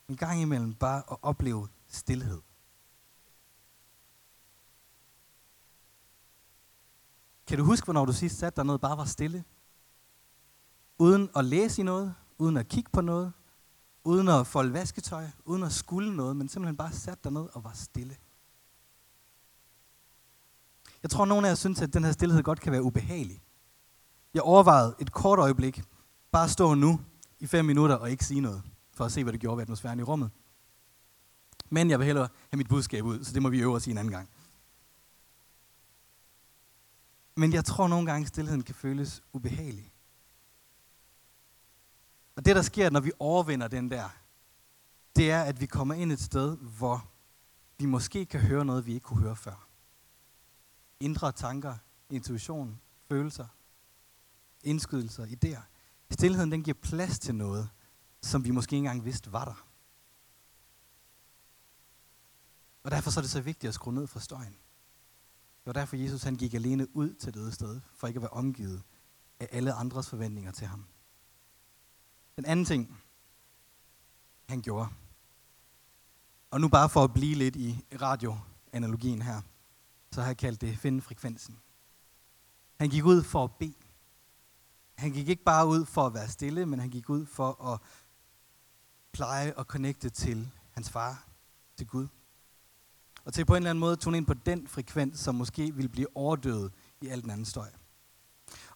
en 0.09 0.15
gang 0.15 0.41
imellem 0.41 0.73
bare 0.73 1.03
at 1.11 1.17
opleve 1.21 1.67
stillhed. 1.87 2.41
Kan 7.47 7.57
du 7.57 7.63
huske, 7.63 7.85
hvornår 7.85 8.05
du 8.05 8.13
sidst 8.13 8.37
satte 8.37 8.55
dig 8.55 8.65
ned 8.65 8.77
bare 8.77 8.97
var 8.97 9.05
stille? 9.05 9.43
Uden 10.99 11.29
at 11.35 11.45
læse 11.45 11.81
i 11.81 11.83
noget, 11.83 12.15
uden 12.37 12.57
at 12.57 12.67
kigge 12.67 12.89
på 12.93 13.01
noget, 13.01 13.33
uden 14.03 14.27
at 14.27 14.47
folde 14.47 14.73
vasketøj, 14.73 15.27
uden 15.45 15.63
at 15.63 15.71
skulle 15.71 16.15
noget, 16.15 16.35
men 16.35 16.49
simpelthen 16.49 16.77
bare 16.77 16.91
satte 16.91 17.23
dig 17.23 17.31
ned 17.31 17.47
og 17.53 17.63
var 17.63 17.73
stille. 17.73 18.17
Jeg 21.03 21.11
tror, 21.11 21.25
nogle 21.25 21.47
af 21.47 21.51
jer 21.51 21.55
synes, 21.55 21.81
at 21.81 21.93
den 21.93 22.03
her 22.03 22.11
stillhed 22.11 22.43
godt 22.43 22.59
kan 22.59 22.71
være 22.71 22.83
ubehagelig. 22.83 23.41
Jeg 24.33 24.41
overvejede 24.41 24.95
et 24.99 25.11
kort 25.11 25.39
øjeblik, 25.39 25.83
bare 26.31 26.49
stå 26.49 26.73
nu 26.73 26.99
i 27.39 27.47
fem 27.47 27.65
minutter 27.65 27.95
og 27.95 28.11
ikke 28.11 28.25
sige 28.25 28.41
noget, 28.41 28.63
for 28.93 29.05
at 29.05 29.11
se, 29.11 29.23
hvad 29.23 29.33
det 29.33 29.41
gjorde 29.41 29.57
ved 29.57 29.61
atmosfæren 29.61 29.99
i 29.99 30.03
rummet. 30.03 30.31
Men 31.69 31.89
jeg 31.89 31.99
vil 31.99 32.05
hellere 32.05 32.29
have 32.49 32.57
mit 32.57 32.69
budskab 32.69 33.05
ud, 33.05 33.23
så 33.23 33.33
det 33.33 33.41
må 33.41 33.49
vi 33.49 33.59
øve 33.59 33.75
os 33.75 33.87
i 33.87 33.91
en 33.91 33.97
anden 33.97 34.13
gang. 34.13 34.29
Men 37.35 37.53
jeg 37.53 37.65
tror 37.65 37.87
nogle 37.87 38.05
gange, 38.05 38.23
at 38.23 38.27
stillheden 38.27 38.63
kan 38.63 38.75
føles 38.75 39.23
ubehagelig. 39.33 39.93
Og 42.35 42.45
det, 42.45 42.55
der 42.55 42.61
sker, 42.61 42.89
når 42.89 42.99
vi 42.99 43.11
overvinder 43.19 43.67
den 43.67 43.91
der, 43.91 44.09
det 45.15 45.31
er, 45.31 45.43
at 45.43 45.61
vi 45.61 45.65
kommer 45.65 45.93
ind 45.93 46.11
et 46.11 46.19
sted, 46.21 46.57
hvor 46.57 47.09
vi 47.79 47.85
måske 47.85 48.25
kan 48.25 48.39
høre 48.39 48.65
noget, 48.65 48.85
vi 48.85 48.93
ikke 48.93 49.03
kunne 49.03 49.21
høre 49.21 49.35
før. 49.35 49.67
Indre 50.99 51.31
tanker, 51.31 51.75
intuition, 52.09 52.81
følelser, 53.09 53.47
indskydelser, 54.63 55.25
idéer. 55.25 55.61
Stilheden 56.11 56.51
den 56.51 56.63
giver 56.63 56.77
plads 56.81 57.19
til 57.19 57.35
noget, 57.35 57.69
som 58.21 58.45
vi 58.45 58.51
måske 58.51 58.75
ikke 58.75 58.77
engang 58.87 59.05
vidste 59.05 59.31
var 59.31 59.45
der. 59.45 59.67
Og 62.85 62.91
derfor 62.91 63.09
så 63.09 63.19
er 63.19 63.21
det 63.21 63.31
så 63.31 63.41
vigtigt 63.41 63.67
at 63.67 63.73
skrue 63.73 63.93
ned 63.93 64.07
for 64.07 64.19
støjen. 64.19 64.53
Det 65.59 65.65
var 65.65 65.73
derfor, 65.73 65.95
Jesus 65.95 66.23
han 66.23 66.35
gik 66.35 66.53
alene 66.53 66.95
ud 66.95 67.13
til 67.13 67.33
det 67.33 67.53
sted, 67.53 67.81
for 67.93 68.07
ikke 68.07 68.17
at 68.17 68.21
være 68.21 68.29
omgivet 68.29 68.83
af 69.39 69.49
alle 69.51 69.73
andres 69.73 70.09
forventninger 70.09 70.51
til 70.51 70.67
ham. 70.67 70.85
Den 72.35 72.45
anden 72.45 72.65
ting, 72.65 72.97
han 74.49 74.61
gjorde, 74.61 74.89
og 76.51 76.61
nu 76.61 76.67
bare 76.67 76.89
for 76.89 77.03
at 77.03 77.13
blive 77.13 77.35
lidt 77.35 77.55
i 77.55 77.85
radioanalogien 78.01 79.21
her, 79.21 79.41
så 80.11 80.21
har 80.21 80.27
jeg 80.27 80.37
kaldt 80.37 80.61
det 80.61 80.77
finde 80.77 81.01
frekvensen. 81.01 81.59
Han 82.79 82.89
gik 82.89 83.05
ud 83.05 83.23
for 83.23 83.43
at 83.43 83.51
bede. 83.59 83.73
Han 84.95 85.11
gik 85.11 85.29
ikke 85.29 85.43
bare 85.43 85.67
ud 85.67 85.85
for 85.85 86.05
at 86.05 86.13
være 86.13 86.29
stille, 86.29 86.65
men 86.65 86.79
han 86.79 86.89
gik 86.89 87.09
ud 87.09 87.25
for 87.25 87.73
at 87.73 87.79
pleje 89.11 89.53
og 89.53 89.65
connecte 89.65 90.09
til 90.09 90.51
hans 90.71 90.89
far, 90.89 91.27
til 91.77 91.87
Gud. 91.87 92.07
Og 93.25 93.33
til 93.33 93.45
på 93.45 93.53
en 93.53 93.57
eller 93.57 93.69
anden 93.69 93.79
måde 93.79 93.95
tune 93.95 94.17
ind 94.17 94.25
på 94.25 94.33
den 94.33 94.67
frekvens, 94.67 95.19
som 95.19 95.35
måske 95.35 95.75
ville 95.75 95.89
blive 95.89 96.07
overdøvet 96.17 96.73
i 97.01 97.07
alt 97.07 97.23
den 97.23 97.31
anden 97.31 97.45
støj. 97.45 97.69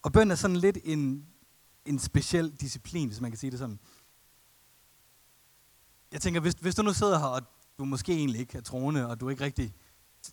Og 0.02 0.14
bøn 0.14 0.32
er 0.32 0.36
sådan 0.36 0.58
lidt 0.58 0.78
en, 0.84 1.26
en 1.86 2.00
speciel 2.00 2.52
disciplin, 2.52 3.08
hvis 3.08 3.22
man 3.22 3.32
kan 3.32 3.38
sige 3.38 3.52
det 3.52 3.60
sådan. 3.60 3.80
Jeg 6.12 6.22
tænker, 6.22 6.42
hvis, 6.42 6.54
hvis 6.54 6.76
du 6.76 6.82
nu 6.82 6.94
sidder 6.94 7.20
her, 7.20 7.26
og 7.26 7.42
du 7.78 7.86
måske 7.86 8.14
egentlig 8.14 8.42
ikke 8.42 8.58
er 8.58 8.62
troende, 8.62 9.08
og 9.08 9.20
du 9.20 9.30
ikke 9.30 9.44
rigtig 9.44 9.74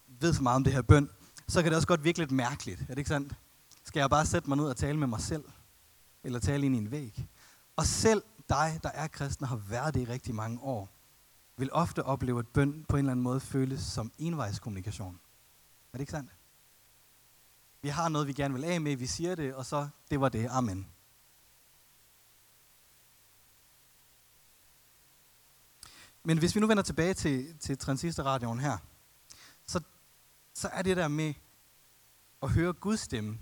ved 0.07 0.35
så 0.35 0.43
meget 0.43 0.57
om 0.57 0.65
det 0.65 0.73
her 0.73 0.83
bøn, 0.83 1.11
så 1.49 1.63
kan 1.63 1.71
det 1.71 1.77
også 1.77 1.89
godt 1.89 2.05
virke 2.05 2.19
lidt 2.19 2.31
mærkeligt. 2.31 2.81
Er 2.81 2.87
det 2.87 2.99
ikke 2.99 3.09
sandt? 3.09 3.35
Skal 3.85 4.01
jeg 4.01 4.11
bare 4.11 4.27
sætte 4.27 4.49
mig 4.49 4.57
ned 4.57 4.65
og 4.65 4.77
tale 4.77 4.99
med 4.99 5.07
mig 5.07 5.21
selv? 5.21 5.45
Eller 6.25 6.39
tale 6.39 6.67
ind 6.67 6.75
i 6.75 6.79
en 6.79 6.91
væg? 6.91 7.29
Og 7.77 7.87
selv 7.87 8.23
dig, 8.49 8.81
der 8.83 8.89
er 8.89 9.07
kristen 9.07 9.45
og 9.45 9.49
har 9.49 9.57
været 9.57 9.95
det 9.95 10.01
i 10.01 10.05
rigtig 10.05 10.35
mange 10.35 10.61
år, 10.61 10.96
vil 11.57 11.73
ofte 11.73 12.03
opleve, 12.03 12.39
at 12.39 12.49
bøn 12.49 12.85
på 12.89 12.97
en 12.97 12.99
eller 12.99 13.13
anden 13.13 13.25
måde 13.25 13.41
føles 13.41 13.81
som 13.81 14.13
envejskommunikation. 14.19 15.21
Er 15.93 15.99
det 15.99 16.01
ikke 16.01 16.13
sandt? 16.13 16.31
Vi 17.83 17.89
har 17.89 18.09
noget, 18.09 18.27
vi 18.27 18.33
gerne 18.33 18.55
vil 18.55 18.65
af 18.65 18.81
med, 18.81 18.97
vi 18.97 19.07
siger 19.07 19.35
det, 19.35 19.55
og 19.55 19.67
så, 19.67 19.89
det 20.11 20.21
var 20.21 20.29
det, 20.29 20.49
amen. 20.51 20.87
Men 26.25 26.39
hvis 26.39 26.55
vi 26.55 26.61
nu 26.61 26.67
vender 26.67 26.83
tilbage 26.83 27.15
til, 27.15 27.59
til 27.59 27.79
transistorradioen 27.79 28.61
her, 28.61 28.79
så, 29.67 29.81
så 30.55 30.69
er 30.69 30.83
det 30.83 30.97
der 30.97 31.09
med 31.09 31.35
at 32.43 32.51
høre 32.51 32.73
Guds 32.73 33.01
stemme, 33.01 33.39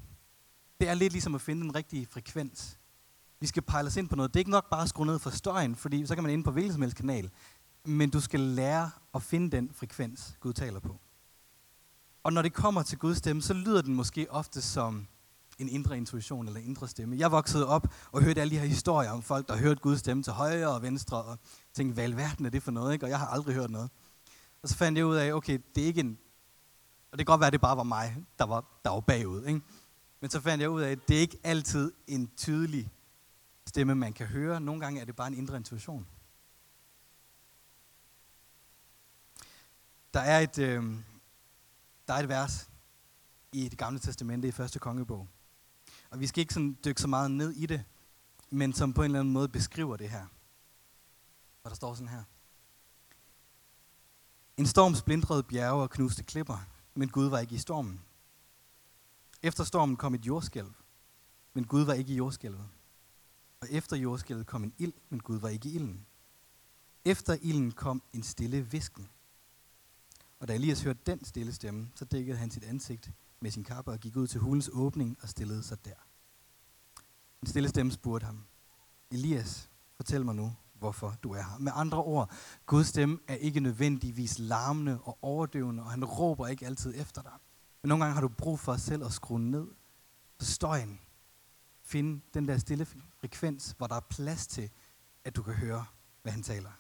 det 0.81 0.89
er 0.89 0.95
lidt 0.95 1.13
ligesom 1.13 1.35
at 1.35 1.41
finde 1.41 1.63
den 1.63 1.75
rigtige 1.75 2.07
frekvens. 2.07 2.79
Vi 3.41 3.47
skal 3.47 3.63
pejle 3.63 3.87
os 3.87 3.97
ind 3.97 4.09
på 4.09 4.17
noget. 4.17 4.35
Det 4.35 4.37
er 4.37 4.41
ikke 4.41 4.51
nok 4.51 4.71
bare 4.71 4.83
at 4.83 4.89
skrue 4.89 5.07
ned 5.07 5.19
for 5.19 5.31
støjen, 5.31 5.77
fordi 5.77 6.07
så 6.07 6.15
kan 6.15 6.25
man 6.25 6.33
ind 6.33 6.45
på 6.45 6.51
hvilken 6.51 6.73
som 6.73 6.83
helst 6.83 6.97
kanal. 6.97 7.31
Men 7.85 8.11
du 8.11 8.21
skal 8.21 8.41
lære 8.41 8.91
at 9.15 9.23
finde 9.23 9.57
den 9.57 9.71
frekvens, 9.75 10.37
Gud 10.41 10.53
taler 10.53 10.81
på. 10.81 11.01
Og 12.23 12.33
når 12.33 12.43
det 12.43 12.53
kommer 12.53 12.83
til 12.83 12.99
Guds 12.99 13.19
stemme, 13.19 13.43
så 13.43 13.55
lyder 13.55 13.83
den 13.83 13.95
måske 13.95 14.31
ofte 14.31 14.63
som 14.63 15.07
en 15.59 15.69
indre 15.69 15.97
intuition 15.97 16.47
eller 16.47 16.61
indre 16.61 16.89
stemme. 16.89 17.17
Jeg 17.19 17.33
voksede 17.33 17.67
op 17.67 17.87
og 18.13 18.23
hørte 18.23 18.41
alle 18.41 18.51
de 18.51 18.59
her 18.59 18.67
historier 18.67 19.11
om 19.11 19.23
folk, 19.23 19.49
der 19.49 19.57
hørte 19.57 19.81
Guds 19.81 20.01
stemme 20.01 20.23
til 20.23 20.33
højre 20.33 20.69
og 20.69 20.83
venstre, 20.83 21.23
og 21.23 21.39
tænkte, 21.75 21.95
hvad 21.95 22.05
i 22.05 22.07
alverden 22.07 22.47
er 22.47 22.51
det 22.51 22.63
for 22.63 22.71
noget? 22.71 22.93
Ikke? 22.93 23.07
Og 23.07 23.11
jeg 23.11 23.19
har 23.19 23.27
aldrig 23.27 23.55
hørt 23.55 23.71
noget. 23.71 23.91
Og 24.63 24.69
så 24.69 24.77
fandt 24.77 24.99
jeg 24.99 25.07
ud 25.07 25.17
af, 25.17 25.33
okay, 25.33 25.61
det 25.75 25.83
er 25.83 25.87
ikke 25.87 26.01
en... 26.01 26.19
Og 27.13 27.19
det 27.19 27.27
kan 27.27 27.33
godt 27.33 27.41
være, 27.41 27.47
at 27.47 27.53
det 27.53 27.61
bare 27.61 27.77
var 27.77 27.83
mig, 27.83 28.17
der 28.39 28.45
var, 28.45 28.65
der 28.85 28.91
var 28.91 29.01
bagud. 29.01 29.45
Ikke? 29.45 29.61
Men 30.21 30.31
så 30.31 30.41
fandt 30.41 30.63
jeg 30.63 30.71
ud 30.71 30.83
af, 30.83 30.91
at 30.91 31.09
det 31.09 31.17
er 31.17 31.21
ikke 31.21 31.39
altid 31.45 31.93
en 32.07 32.31
tydelig 32.37 32.91
stemme, 33.67 33.95
man 33.95 34.13
kan 34.13 34.27
høre. 34.27 34.61
Nogle 34.61 34.81
gange 34.81 35.01
er 35.01 35.05
det 35.05 35.17
bare 35.17 35.29
en 35.29 35.35
indre 35.35 35.57
intuition. 35.57 36.07
Der 40.15 40.21
er 40.21 40.41
et, 40.41 40.59
øh, 40.59 40.85
der 42.09 42.15
er 42.15 42.19
et 42.19 42.29
vers 42.29 42.71
i 43.53 43.69
det 43.69 43.79
gamle 43.79 43.99
testamente 43.99 44.49
i 44.49 44.51
første 44.51 44.79
kongebog. 44.79 45.29
Og 46.11 46.21
vi 46.21 46.27
skal 46.27 46.41
ikke 46.41 46.55
sådan 46.55 46.79
dykke 46.85 47.01
så 47.01 47.09
meget 47.09 47.31
ned 47.31 47.51
i 47.51 47.67
det, 47.67 47.85
men 48.51 48.73
som 48.73 48.93
på 48.93 49.03
en 49.03 49.05
eller 49.05 49.21
anden 49.21 49.33
måde 49.33 49.49
beskriver 49.49 49.97
det 49.97 50.11
her. 50.11 50.27
Og 51.65 51.71
der 51.71 51.77
står 51.77 51.95
sådan 51.95 52.09
her. 52.09 52.23
En 54.57 54.67
storm 54.67 54.95
splindrede 54.95 55.43
bjerge 55.43 55.83
og 55.83 55.91
knuste 55.91 56.23
klipper, 56.23 56.67
men 56.95 57.09
Gud 57.09 57.27
var 57.27 57.39
ikke 57.39 57.55
i 57.55 57.59
stormen. 57.59 58.01
Efter 59.43 59.65
stormen 59.65 59.97
kom 59.97 60.15
et 60.15 60.27
jordskælv, 60.27 60.73
men 61.53 61.67
Gud 61.67 61.83
var 61.83 61.93
ikke 61.93 62.13
i 62.13 62.17
jordskælvet. 62.17 62.69
Og 63.61 63.71
efter 63.71 63.97
jordskælvet 63.97 64.47
kom 64.47 64.65
en 64.65 64.75
ild, 64.79 64.93
men 65.09 65.21
Gud 65.21 65.39
var 65.39 65.49
ikke 65.49 65.69
i 65.69 65.75
ilden. 65.75 66.07
Efter 67.05 67.37
ilden 67.43 67.73
kom 67.73 68.03
en 68.13 68.23
stille 68.23 68.71
visken. 68.71 69.09
Og 70.45 70.49
da 70.49 70.55
Elias 70.55 70.83
hørte 70.83 71.01
den 71.07 71.25
stille 71.25 71.53
stemme, 71.53 71.91
så 71.95 72.05
dækkede 72.05 72.39
han 72.39 72.51
sit 72.51 72.65
ansigt 72.65 73.13
med 73.41 73.51
sin 73.51 73.65
kappe 73.65 73.91
og 73.91 73.99
gik 73.99 74.17
ud 74.17 74.27
til 74.27 74.41
hulens 74.41 74.71
åbning 74.73 75.17
og 75.23 75.29
stillede 75.29 75.63
sig 75.63 75.85
der. 75.85 75.95
En 77.43 77.47
stille 77.47 77.69
stemme 77.69 77.93
spurgte 77.93 78.25
ham, 78.25 78.45
Elias, 79.11 79.71
fortæl 79.97 80.25
mig 80.25 80.35
nu, 80.35 80.57
hvorfor 80.75 81.15
du 81.23 81.33
er 81.33 81.43
her. 81.43 81.59
Med 81.59 81.73
andre 81.75 81.99
ord, 81.99 82.33
Guds 82.67 82.87
stemme 82.87 83.19
er 83.29 83.35
ikke 83.35 83.61
nødvendigvis 83.61 84.39
larmende 84.39 85.01
og 85.01 85.19
overdøvende, 85.23 85.83
og 85.83 85.91
han 85.91 86.05
råber 86.05 86.47
ikke 86.47 86.67
altid 86.67 86.95
efter 86.97 87.23
dig. 87.23 87.35
Men 87.83 87.89
nogle 87.89 88.05
gange 88.05 88.15
har 88.15 88.21
du 88.21 88.29
brug 88.29 88.59
for 88.59 88.77
selv 88.77 89.05
at 89.05 89.13
skrue 89.13 89.41
ned 89.41 89.67
på 90.39 90.45
støjen. 90.45 91.01
Finde 91.83 92.21
den 92.35 92.49
der 92.49 92.59
stille 92.59 92.87
frekvens, 93.21 93.75
hvor 93.79 93.87
der 93.87 93.95
er 93.95 94.07
plads 94.11 94.47
til, 94.47 94.71
at 95.25 95.37
du 95.37 95.43
kan 95.43 95.55
høre, 95.55 95.85
hvad 96.23 96.33
han 96.33 96.43
taler. 96.43 96.71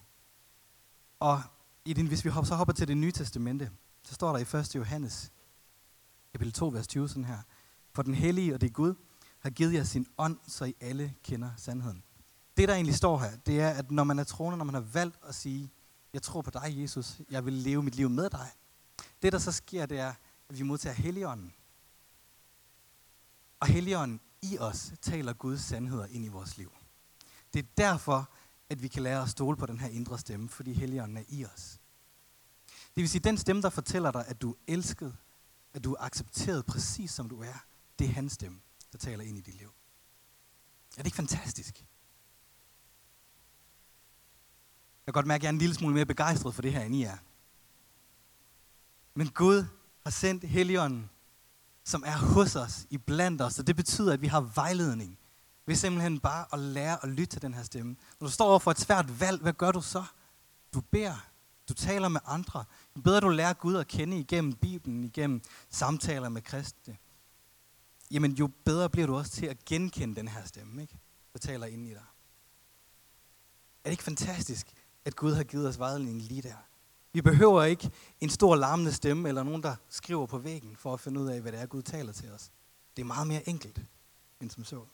Og 1.21 1.43
i 1.85 1.93
den, 1.93 2.07
hvis 2.07 2.25
vi 2.25 2.31
hopper, 2.31 2.49
så 2.49 2.55
hopper 2.55 2.75
til 2.75 2.89
det 2.89 2.97
nye 2.97 3.13
testamente, 3.13 3.71
så 4.03 4.15
står 4.15 4.37
der 4.37 4.57
i 4.57 4.61
1. 4.61 4.75
Johannes, 4.75 5.33
kapitel 6.33 6.53
2, 6.53 6.69
vers 6.69 6.87
20, 6.87 7.09
sådan 7.09 7.25
her. 7.25 7.39
For 7.93 8.03
den 8.03 8.15
hellige 8.15 8.55
og 8.55 8.61
det 8.61 8.73
Gud 8.73 8.95
har 9.39 9.51
givet 9.51 9.75
jer 9.75 9.85
sin 9.85 10.07
ånd, 10.19 10.39
så 10.47 10.65
I 10.65 10.75
alle 10.81 11.15
kender 11.23 11.51
sandheden. 11.57 12.03
Det, 12.57 12.69
der 12.69 12.75
egentlig 12.75 12.95
står 12.95 13.19
her, 13.19 13.37
det 13.37 13.61
er, 13.61 13.71
at 13.71 13.91
når 13.91 14.05
man 14.05 14.19
er 14.19 14.25
troende, 14.25 14.59
når 14.59 14.65
man 14.65 14.75
har 14.75 14.81
valgt 14.81 15.19
at 15.29 15.35
sige, 15.35 15.71
jeg 16.13 16.23
tror 16.23 16.43
på 16.43 16.51
dig, 16.51 16.75
Jesus, 16.83 17.21
jeg 17.31 17.45
vil 17.45 17.53
leve 17.53 17.83
mit 17.83 17.95
liv 17.95 18.11
med 18.11 18.31
dig. 18.31 18.51
Det, 19.23 19.33
der 19.33 19.39
så 19.39 19.53
sker, 19.53 19.87
det 19.87 19.99
er, 19.99 20.15
at 20.49 20.59
vi 20.59 20.63
modtager 20.63 20.95
Helligånden. 20.95 21.55
Og 23.61 23.67
Helligånden 23.67 24.21
i 24.43 24.59
os 24.59 24.93
taler 25.03 25.33
Guds 25.33 25.61
sandheder 25.61 26.07
ind 26.07 26.25
i 26.25 26.29
vores 26.29 26.57
liv. 26.57 26.73
Det 27.55 27.65
er 27.65 27.69
derfor, 27.77 28.31
at 28.77 28.83
vi 28.83 28.89
kan 28.89 29.03
lære 29.03 29.23
at 29.23 29.29
stole 29.29 29.57
på 29.57 29.67
den 29.67 29.81
her 29.81 29.89
indre 29.89 30.19
stemme, 30.19 30.49
fordi 30.49 30.73
Helligånden 30.73 31.17
er 31.17 31.25
i 31.29 31.45
os. 31.45 31.79
Det 32.69 33.01
vil 33.01 33.09
sige, 33.09 33.21
den 33.21 33.39
stemme, 33.39 33.63
der 33.63 33.71
fortæller 33.71 34.11
dig, 34.11 34.25
at 34.27 34.43
du 34.43 34.51
er 34.51 34.57
elsket, 34.67 35.17
at 35.75 35.85
du 35.85 35.93
er 35.93 36.01
accepteret 36.01 36.67
præcis 36.67 37.11
som 37.11 37.29
du 37.29 37.43
er, 37.43 37.65
det 37.99 38.05
er 38.05 38.13
hans 38.13 38.33
stemme, 38.33 38.61
der 38.93 38.99
taler 38.99 39.25
ind 39.25 39.39
i 39.39 39.41
dit 39.41 39.55
liv. 39.55 39.69
Er 40.97 41.03
det 41.03 41.07
ikke 41.07 41.17
fantastisk? 41.17 41.79
Jeg 45.07 45.07
kan 45.07 45.13
godt 45.13 45.27
mærke, 45.27 45.41
at 45.41 45.43
jeg 45.43 45.49
er 45.49 45.53
en 45.53 45.59
lille 45.59 45.75
smule 45.75 45.95
mere 45.95 46.07
begejstret 46.07 46.55
for 46.55 46.63
det 46.63 46.73
her, 46.73 46.81
end 46.81 46.95
I 46.95 47.03
er. 47.03 47.17
Men 49.15 49.29
Gud 49.29 49.65
har 50.03 50.11
sendt 50.11 50.45
Helligånden, 50.45 51.11
som 51.85 52.03
er 52.07 52.17
hos 52.17 52.57
os, 52.57 52.87
i 52.91 52.99
blandt 52.99 53.43
os, 53.43 53.59
og 53.59 53.67
det 53.67 53.77
betyder, 53.77 54.13
at 54.13 54.21
vi 54.23 54.27
har 54.27 54.41
vejledning. 54.41 55.19
Vi 55.67 55.75
simpelthen 55.75 56.21
bare 56.21 56.47
at 56.53 56.59
lære 56.59 57.05
at 57.05 57.09
lytte 57.09 57.27
til 57.27 57.43
den 57.43 57.55
her 57.55 57.63
stemme. 57.63 57.97
Når 58.21 58.27
du 58.27 58.33
står 58.33 58.49
over 58.49 58.59
for 58.59 58.71
et 58.71 58.81
svært 58.81 59.21
valg, 59.21 59.43
hvad 59.43 59.53
gør 59.53 59.73
du 59.73 59.81
så? 59.81 60.05
Du 60.75 60.81
beder. 60.81 61.27
Du 61.69 61.75
taler 61.75 62.09
med 62.09 62.21
andre. 62.27 62.65
Jo 62.97 63.01
bedre 63.01 63.21
du 63.21 63.29
lærer 63.29 63.53
Gud 63.53 63.77
at 63.77 63.89
kende 63.89 64.19
igennem 64.19 64.53
Bibelen, 64.53 65.05
igennem 65.05 65.43
samtaler 65.71 66.29
med 66.29 66.43
kristne, 66.43 66.97
jamen 68.11 68.33
jo 68.33 68.51
bedre 68.65 68.91
bliver 68.91 69.07
du 69.07 69.17
også 69.17 69.33
til 69.33 69.47
at 69.47 69.65
genkende 69.65 70.17
den 70.17 70.29
her 70.29 70.45
stemme, 70.45 70.83
ikke? 70.83 70.99
der 71.33 71.39
taler 71.39 71.67
ind 71.67 71.87
i 71.87 71.91
dig. 71.91 72.05
Er 73.85 73.89
det 73.89 73.91
ikke 73.91 74.03
fantastisk, 74.03 74.67
at 75.05 75.17
Gud 75.17 75.35
har 75.35 75.45
givet 75.45 75.69
os 75.69 75.79
vejledning 75.79 76.23
lige 76.23 76.43
der? 76.43 76.57
Vi 77.13 77.23
behøver 77.23 77.63
ikke 77.63 77.91
en 78.21 78.31
stor 78.31 78.57
larmende 78.57 78.93
stemme, 78.93 79.29
eller 79.29 79.43
nogen, 79.43 79.63
der 79.63 79.77
skriver 79.89 80.27
på 80.27 80.39
væggen, 80.39 80.77
for 80.77 80.95
at 80.95 81.01
finde 81.01 81.21
ud 81.21 81.29
af, 81.29 81.41
hvad 81.41 81.53
det 81.53 81.61
er, 81.61 81.67
Gud 81.67 81.83
taler 81.83 82.13
til 82.13 82.31
os. 82.31 82.51
Det 82.97 83.03
er 83.03 83.07
meget 83.07 83.27
mere 83.27 83.49
enkelt, 83.49 83.81
end 84.41 84.51
som 84.51 84.65
så. 84.65 84.85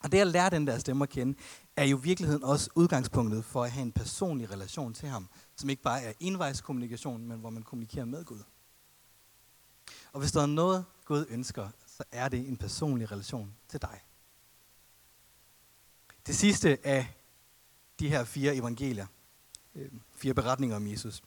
Og 0.00 0.12
det 0.12 0.18
at 0.18 0.26
lære 0.26 0.50
den 0.50 0.66
der 0.66 0.78
stemme 0.78 1.02
at 1.02 1.08
kende, 1.08 1.38
er 1.76 1.84
jo 1.84 1.98
i 1.98 2.02
virkeligheden 2.02 2.44
også 2.44 2.70
udgangspunktet 2.74 3.44
for 3.44 3.64
at 3.64 3.70
have 3.70 3.82
en 3.82 3.92
personlig 3.92 4.50
relation 4.50 4.94
til 4.94 5.08
ham, 5.08 5.28
som 5.56 5.70
ikke 5.70 5.82
bare 5.82 6.02
er 6.02 6.12
envejskommunikation, 6.20 7.26
men 7.26 7.38
hvor 7.38 7.50
man 7.50 7.62
kommunikerer 7.62 8.04
med 8.04 8.24
Gud. 8.24 8.42
Og 10.12 10.20
hvis 10.20 10.32
der 10.32 10.42
er 10.42 10.46
noget, 10.46 10.84
Gud 11.04 11.26
ønsker, 11.28 11.68
så 11.86 12.04
er 12.12 12.28
det 12.28 12.48
en 12.48 12.56
personlig 12.56 13.12
relation 13.12 13.54
til 13.68 13.82
dig. 13.82 14.00
Det 16.26 16.36
sidste 16.36 16.86
af 16.86 17.14
de 18.00 18.08
her 18.08 18.24
fire 18.24 18.56
evangelier, 18.56 19.06
øh, 19.74 19.90
fire 20.14 20.34
beretninger 20.34 20.76
om 20.76 20.86
Jesus, 20.86 21.22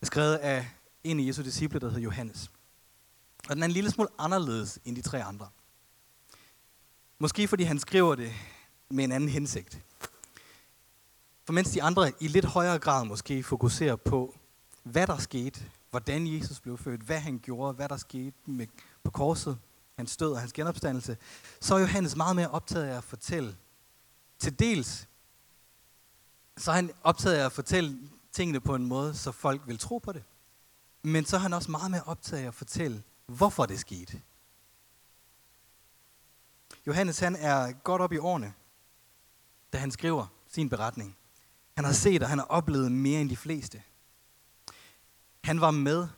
er 0.00 0.06
skrevet 0.06 0.34
af 0.34 0.70
en 1.04 1.20
af 1.20 1.24
Jesu 1.24 1.42
disciple, 1.42 1.80
der 1.80 1.86
hedder 1.86 2.02
Johannes. 2.02 2.50
Og 3.48 3.54
den 3.54 3.62
er 3.62 3.66
en 3.66 3.72
lille 3.72 3.90
smule 3.90 4.08
anderledes 4.18 4.78
end 4.84 4.96
de 4.96 5.02
tre 5.02 5.24
andre. 5.24 5.48
Måske 7.22 7.48
fordi 7.48 7.62
han 7.62 7.78
skriver 7.78 8.14
det 8.14 8.32
med 8.90 9.04
en 9.04 9.12
anden 9.12 9.28
hensigt. 9.28 9.80
For 11.44 11.52
mens 11.52 11.70
de 11.70 11.82
andre 11.82 12.12
i 12.20 12.28
lidt 12.28 12.44
højere 12.44 12.78
grad 12.78 13.04
måske 13.04 13.42
fokuserer 13.42 13.96
på, 13.96 14.38
hvad 14.82 15.06
der 15.06 15.18
skete, 15.18 15.60
hvordan 15.90 16.26
Jesus 16.26 16.60
blev 16.60 16.78
født, 16.78 17.00
hvad 17.00 17.18
han 17.18 17.38
gjorde, 17.38 17.72
hvad 17.72 17.88
der 17.88 17.96
skete 17.96 18.36
med, 18.46 18.66
på 19.04 19.10
korset, 19.10 19.58
hans 19.96 20.16
død 20.16 20.32
og 20.32 20.40
hans 20.40 20.52
genopstandelse, 20.52 21.16
så 21.60 21.74
er 21.74 21.78
Johannes 21.78 22.16
meget 22.16 22.36
mere 22.36 22.50
optaget 22.50 22.84
af 22.84 22.96
at 22.96 23.04
fortælle. 23.04 23.56
Til 24.38 24.58
dels, 24.58 25.08
så 26.56 26.70
er 26.70 26.74
han 26.74 26.90
optaget 27.02 27.36
af 27.36 27.44
at 27.44 27.52
fortælle 27.52 27.98
tingene 28.32 28.60
på 28.60 28.74
en 28.74 28.86
måde, 28.86 29.14
så 29.14 29.32
folk 29.32 29.62
vil 29.66 29.78
tro 29.78 29.98
på 29.98 30.12
det. 30.12 30.22
Men 31.02 31.24
så 31.24 31.36
er 31.36 31.40
han 31.40 31.52
også 31.52 31.70
meget 31.70 31.90
mere 31.90 32.02
optaget 32.02 32.42
af 32.42 32.46
at 32.46 32.54
fortælle, 32.54 33.02
hvorfor 33.26 33.66
det 33.66 33.80
skete. 33.80 34.20
Johannes 36.86 37.18
han 37.18 37.36
er 37.36 37.72
godt 37.72 38.02
op 38.02 38.12
i 38.12 38.18
årene, 38.18 38.54
da 39.72 39.78
han 39.78 39.90
skriver 39.90 40.26
sin 40.48 40.68
beretning. 40.68 41.16
Han 41.74 41.84
har 41.84 41.92
set 41.92 42.22
og 42.22 42.28
han 42.28 42.38
har 42.38 42.46
oplevet 42.46 42.92
mere 42.92 43.20
end 43.20 43.30
de 43.30 43.36
fleste. 43.36 43.82
Han 45.44 45.60
var 45.60 45.70
med 45.70 46.08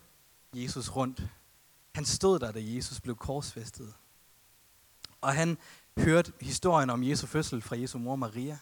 Jesus 0.54 0.90
rundt. 0.90 1.22
Han 1.94 2.04
stod 2.04 2.38
der, 2.38 2.52
da 2.52 2.60
Jesus 2.62 3.00
blev 3.00 3.16
korsfæstet. 3.16 3.94
Og 5.20 5.34
han 5.34 5.58
hørte 5.98 6.32
historien 6.40 6.90
om 6.90 7.04
Jesu 7.04 7.26
fødsel 7.26 7.62
fra 7.62 7.76
Jesu 7.76 7.98
mor 7.98 8.16
Maria. 8.16 8.58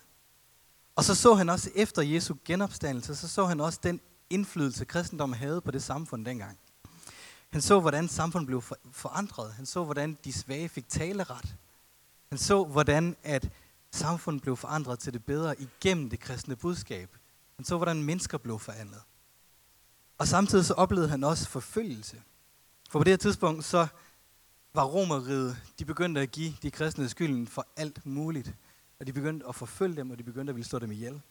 Og 0.97 1.05
så 1.05 1.15
så 1.15 1.35
han 1.35 1.49
også 1.49 1.71
efter 1.75 2.03
Jesu 2.03 2.35
genopstandelse, 2.45 3.17
så 3.17 3.29
så 3.29 3.45
han 3.45 3.61
også 3.61 3.81
den 3.83 4.01
indflydelse, 4.31 4.85
kristendommen 4.85 5.39
havde 5.39 5.61
på 5.61 5.71
det 5.71 5.83
samfund 5.83 6.25
dengang. 6.25 6.59
Han 7.51 7.63
så, 7.63 7.81
hvordan 7.81 8.09
samfundet 8.09 8.47
blev 8.47 8.63
forandret. 8.93 9.53
Han 9.53 9.67
så, 9.67 9.85
hvordan 9.85 10.19
de 10.25 10.33
svage 10.33 10.69
fik 10.69 10.89
taleret. 10.89 11.57
Han 12.33 12.39
så, 12.39 12.65
hvordan 12.65 13.17
at 13.23 13.51
samfundet 13.91 14.43
blev 14.43 14.57
forandret 14.57 14.99
til 14.99 15.13
det 15.13 15.25
bedre 15.25 15.61
igennem 15.61 16.11
det 16.11 16.21
kristne 16.21 16.57
budskab. 16.57 17.17
Han 17.57 17.65
så, 17.65 17.77
hvordan 17.77 18.03
mennesker 18.03 18.39
blev 18.39 18.59
forandret. 18.59 19.03
Og 20.19 20.29
samtidig 20.29 20.65
så 20.65 20.75
oplevede 20.75 21.09
han 21.09 21.25
også 21.25 21.49
forfølgelse. 21.49 22.23
For 22.91 22.99
på 22.99 23.05
det 23.05 23.13
her 23.13 23.17
tidspunkt, 23.17 23.65
så 23.65 23.87
var 24.75 24.85
romeriet, 24.85 25.57
de 25.79 25.85
begyndte 25.85 26.21
at 26.21 26.31
give 26.31 26.53
de 26.63 26.71
kristne 26.71 27.09
skylden 27.09 27.47
for 27.47 27.67
alt 27.77 28.07
muligt. 28.07 28.55
Og 29.01 29.07
de 29.07 29.13
begyndte 29.13 29.47
at 29.49 29.55
forfølge 29.55 29.97
dem, 29.97 30.11
og 30.11 30.19
de 30.19 30.23
begyndte 30.23 30.51
at 30.51 30.57
ville 30.57 30.69
slå 30.69 30.79
dem 30.79 30.93
ihjel. 30.93 31.23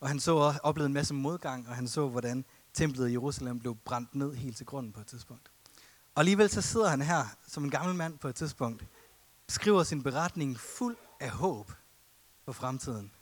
Og 0.00 0.08
han 0.08 0.20
så 0.20 0.36
også 0.36 0.60
oplevede 0.62 0.86
en 0.86 0.94
masse 0.94 1.14
modgang, 1.14 1.68
og 1.68 1.76
han 1.76 1.88
så, 1.88 2.08
hvordan 2.08 2.44
templet 2.74 3.08
i 3.08 3.12
Jerusalem 3.12 3.60
blev 3.60 3.76
brændt 3.76 4.14
ned 4.14 4.34
helt 4.34 4.56
til 4.56 4.66
grunden 4.66 4.92
på 4.92 5.00
et 5.00 5.06
tidspunkt. 5.06 5.50
Og 6.14 6.20
alligevel 6.20 6.50
så 6.50 6.60
sidder 6.60 6.88
han 6.88 7.02
her 7.02 7.24
som 7.46 7.64
en 7.64 7.70
gammel 7.70 7.94
mand 7.94 8.18
på 8.18 8.28
et 8.28 8.34
tidspunkt, 8.34 8.84
skriver 9.48 9.82
sin 9.82 10.02
beretning 10.02 10.60
fuld 10.60 10.96
af 11.20 11.30
håb 11.30 11.72
for 12.44 12.52
fremtiden. 12.52 13.12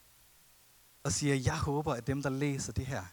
Og 1.03 1.13
siger, 1.13 1.35
jeg 1.35 1.59
håber, 1.59 1.95
at 1.95 2.07
dem, 2.07 2.23
der 2.23 2.31
læser 2.31 2.73
det 2.73 2.87
her, 2.87 3.05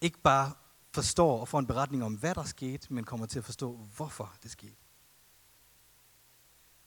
ikke 0.00 0.18
bare 0.18 0.52
forstår 0.94 1.40
og 1.40 1.48
får 1.48 1.58
en 1.58 1.66
beretning 1.66 2.04
om, 2.04 2.14
hvad 2.14 2.34
der 2.34 2.44
skete, 2.44 2.92
men 2.92 3.04
kommer 3.04 3.26
til 3.26 3.38
at 3.38 3.44
forstå, 3.44 3.76
hvorfor 3.96 4.34
det 4.42 4.50
skete. 4.50 4.76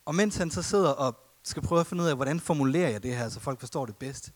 Og 0.05 0.15
mens 0.15 0.37
han 0.37 0.51
så 0.51 0.61
sidder 0.61 0.89
og 0.89 1.19
skal 1.43 1.63
prøve 1.63 1.81
at 1.81 1.87
finde 1.87 2.03
ud 2.03 2.07
af, 2.07 2.15
hvordan 2.15 2.39
formulerer 2.39 2.89
jeg 2.89 3.03
det 3.03 3.17
her, 3.17 3.29
så 3.29 3.39
folk 3.39 3.59
forstår 3.59 3.85
det 3.85 3.97
bedst, 3.97 4.33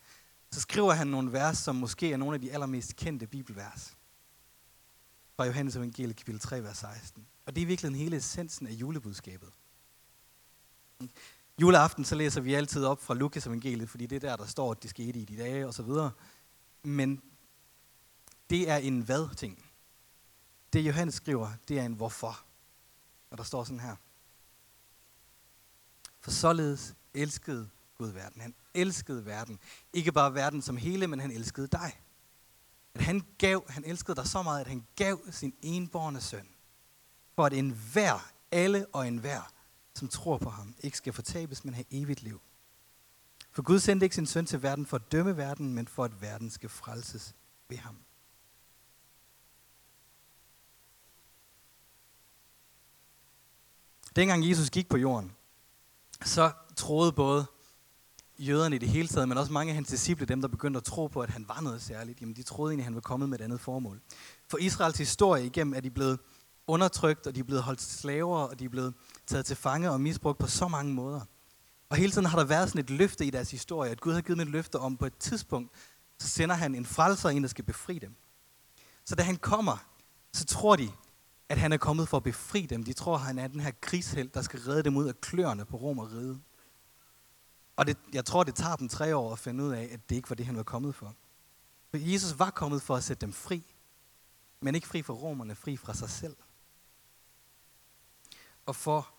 så 0.50 0.60
skriver 0.60 0.92
han 0.92 1.06
nogle 1.06 1.32
vers, 1.32 1.58
som 1.58 1.76
måske 1.76 2.12
er 2.12 2.16
nogle 2.16 2.34
af 2.34 2.40
de 2.40 2.52
allermest 2.52 2.96
kendte 2.96 3.26
bibelvers. 3.26 3.96
Fra 5.36 5.44
Johannes 5.44 5.76
Evangeliet 5.76 6.16
kapitel 6.16 6.40
3, 6.40 6.62
vers 6.62 6.78
16. 6.78 7.26
Og 7.46 7.56
det 7.56 7.62
er 7.62 7.66
virkelig 7.66 7.96
hele 7.96 8.16
essensen 8.16 8.66
af 8.66 8.72
julebudskabet. 8.72 9.52
Juleaften, 11.60 12.04
så 12.04 12.14
læser 12.14 12.40
vi 12.40 12.54
altid 12.54 12.84
op 12.84 13.02
fra 13.02 13.14
Lukas 13.14 13.46
evangeliet, 13.46 13.90
fordi 13.90 14.06
det 14.06 14.16
er 14.16 14.28
der, 14.28 14.36
der 14.36 14.46
står, 14.46 14.70
at 14.70 14.82
det 14.82 14.90
skete 14.90 15.18
i 15.18 15.24
de 15.24 15.36
dage 15.36 15.66
og 15.66 15.74
så 15.74 15.82
videre. 15.82 16.10
Men 16.82 17.22
det 18.50 18.70
er 18.70 18.76
en 18.76 19.00
hvad-ting. 19.00 19.64
Det 20.72 20.80
Johannes 20.80 21.14
skriver, 21.14 21.50
det 21.68 21.78
er 21.78 21.82
en 21.82 21.92
hvorfor. 21.92 22.44
Og 23.30 23.38
der 23.38 23.44
står 23.44 23.64
sådan 23.64 23.80
her. 23.80 23.96
For 26.20 26.30
således 26.30 26.94
elskede 27.14 27.70
Gud 27.98 28.08
verden. 28.08 28.40
Han 28.40 28.54
elskede 28.74 29.26
verden. 29.26 29.58
Ikke 29.92 30.12
bare 30.12 30.34
verden 30.34 30.62
som 30.62 30.76
hele, 30.76 31.06
men 31.06 31.20
han 31.20 31.30
elskede 31.30 31.66
dig. 31.66 32.00
At 32.94 33.00
han 33.00 33.22
gav, 33.38 33.70
han 33.70 33.84
elskede 33.84 34.16
dig 34.16 34.26
så 34.26 34.42
meget, 34.42 34.60
at 34.60 34.66
han 34.66 34.86
gav 34.96 35.20
sin 35.30 35.54
enborne 35.62 36.20
søn. 36.20 36.48
For 37.34 37.46
at 37.46 37.52
enhver, 37.52 38.32
alle 38.50 38.86
og 38.92 39.08
enhver, 39.08 39.53
som 39.94 40.08
tror 40.08 40.38
på 40.38 40.50
ham, 40.50 40.74
ikke 40.80 40.96
skal 40.96 41.12
fortabes, 41.12 41.64
men 41.64 41.74
have 41.74 41.84
evigt 41.90 42.22
liv. 42.22 42.40
For 43.52 43.62
Gud 43.62 43.78
sendte 43.78 44.06
ikke 44.06 44.14
sin 44.14 44.26
søn 44.26 44.46
til 44.46 44.62
verden 44.62 44.86
for 44.86 44.96
at 44.96 45.12
dømme 45.12 45.36
verden, 45.36 45.74
men 45.74 45.88
for 45.88 46.04
at 46.04 46.22
verden 46.22 46.50
skal 46.50 46.68
frelses 46.68 47.34
ved 47.68 47.76
ham. 47.76 47.96
Dengang 54.16 54.48
Jesus 54.48 54.70
gik 54.70 54.88
på 54.88 54.96
jorden, 54.96 55.32
så 56.24 56.52
troede 56.76 57.12
både 57.12 57.46
jøderne 58.38 58.76
i 58.76 58.78
det 58.78 58.88
hele 58.88 59.08
taget, 59.08 59.28
men 59.28 59.38
også 59.38 59.52
mange 59.52 59.70
af 59.70 59.74
hans 59.74 59.88
disciple, 59.88 60.26
dem 60.26 60.40
der 60.40 60.48
begyndte 60.48 60.78
at 60.78 60.84
tro 60.84 61.06
på, 61.06 61.22
at 61.22 61.30
han 61.30 61.48
var 61.48 61.60
noget 61.60 61.82
særligt, 61.82 62.20
jamen 62.20 62.36
de 62.36 62.42
troede 62.42 62.70
egentlig, 62.70 62.82
at 62.82 62.84
han 62.84 62.94
var 62.94 63.00
kommet 63.00 63.28
med 63.28 63.38
et 63.38 63.44
andet 63.44 63.60
formål. 63.60 64.00
For 64.48 64.58
Israels 64.58 64.98
historie 64.98 65.46
igennem 65.46 65.74
er 65.74 65.80
de 65.80 65.90
blevet 65.90 66.18
undertrykt, 66.66 67.26
og 67.26 67.34
de 67.34 67.40
er 67.40 67.44
blevet 67.44 67.62
holdt 67.62 67.80
slaver, 67.80 68.38
og 68.38 68.58
de 68.58 68.64
er 68.64 68.68
blevet 68.68 68.94
taget 69.26 69.46
til 69.46 69.56
fange 69.56 69.90
og 69.90 70.00
misbrugt 70.00 70.38
på 70.38 70.46
så 70.46 70.68
mange 70.68 70.94
måder. 70.94 71.20
Og 71.88 71.96
hele 71.96 72.12
tiden 72.12 72.26
har 72.26 72.38
der 72.38 72.44
været 72.44 72.68
sådan 72.68 72.80
et 72.80 72.90
løfte 72.90 73.26
i 73.26 73.30
deres 73.30 73.50
historie, 73.50 73.90
at 73.90 74.00
Gud 74.00 74.12
har 74.12 74.20
givet 74.20 74.38
dem 74.38 74.46
et 74.48 74.52
løfte 74.52 74.78
om 74.78 74.96
på 74.96 75.06
et 75.06 75.16
tidspunkt, 75.18 75.72
så 76.18 76.28
sender 76.28 76.54
han 76.54 76.74
en 76.74 76.86
frelser 76.86 77.28
ind, 77.28 77.44
der 77.44 77.48
skal 77.48 77.64
befri 77.64 77.98
dem. 77.98 78.14
Så 79.04 79.14
da 79.14 79.22
han 79.22 79.36
kommer, 79.36 79.76
så 80.32 80.44
tror 80.44 80.76
de, 80.76 80.90
at 81.48 81.58
han 81.58 81.72
er 81.72 81.76
kommet 81.76 82.08
for 82.08 82.16
at 82.16 82.22
befri 82.22 82.66
dem. 82.66 82.82
De 82.84 82.92
tror, 82.92 83.14
at 83.14 83.20
han 83.20 83.38
er 83.38 83.48
den 83.48 83.60
her 83.60 83.70
krigsheld, 83.80 84.28
der 84.28 84.42
skal 84.42 84.60
redde 84.60 84.82
dem 84.82 84.96
ud 84.96 85.08
af 85.08 85.20
kløerne 85.20 85.64
på 85.64 85.76
Rom 85.76 85.98
og 85.98 86.12
ride. 86.12 86.40
Og 87.76 87.86
det, 87.86 87.96
jeg 88.12 88.24
tror, 88.24 88.44
det 88.44 88.54
tager 88.54 88.76
dem 88.76 88.88
tre 88.88 89.16
år 89.16 89.32
at 89.32 89.38
finde 89.38 89.64
ud 89.64 89.72
af, 89.72 89.88
at 89.92 90.08
det 90.08 90.16
ikke 90.16 90.30
var 90.30 90.36
det, 90.36 90.46
han 90.46 90.56
var 90.56 90.62
kommet 90.62 90.94
for. 90.94 91.14
For 91.90 91.98
Jesus 91.98 92.38
var 92.38 92.50
kommet 92.50 92.82
for 92.82 92.96
at 92.96 93.04
sætte 93.04 93.20
dem 93.20 93.32
fri. 93.32 93.74
Men 94.60 94.74
ikke 94.74 94.86
fri 94.86 95.02
fra 95.02 95.14
romerne, 95.14 95.54
fri 95.54 95.76
fra 95.76 95.94
sig 95.94 96.10
selv. 96.10 96.36
Og 98.66 98.76
for 98.76 99.14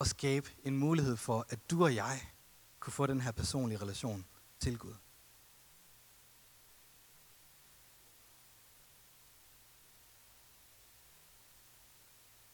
at 0.00 0.06
skabe 0.06 0.50
en 0.64 0.76
mulighed 0.78 1.16
for, 1.16 1.46
at 1.48 1.70
du 1.70 1.84
og 1.84 1.94
jeg 1.94 2.20
kunne 2.80 2.92
få 2.92 3.06
den 3.06 3.20
her 3.20 3.32
personlige 3.32 3.78
relation 3.78 4.26
til 4.60 4.78
Gud. 4.78 4.94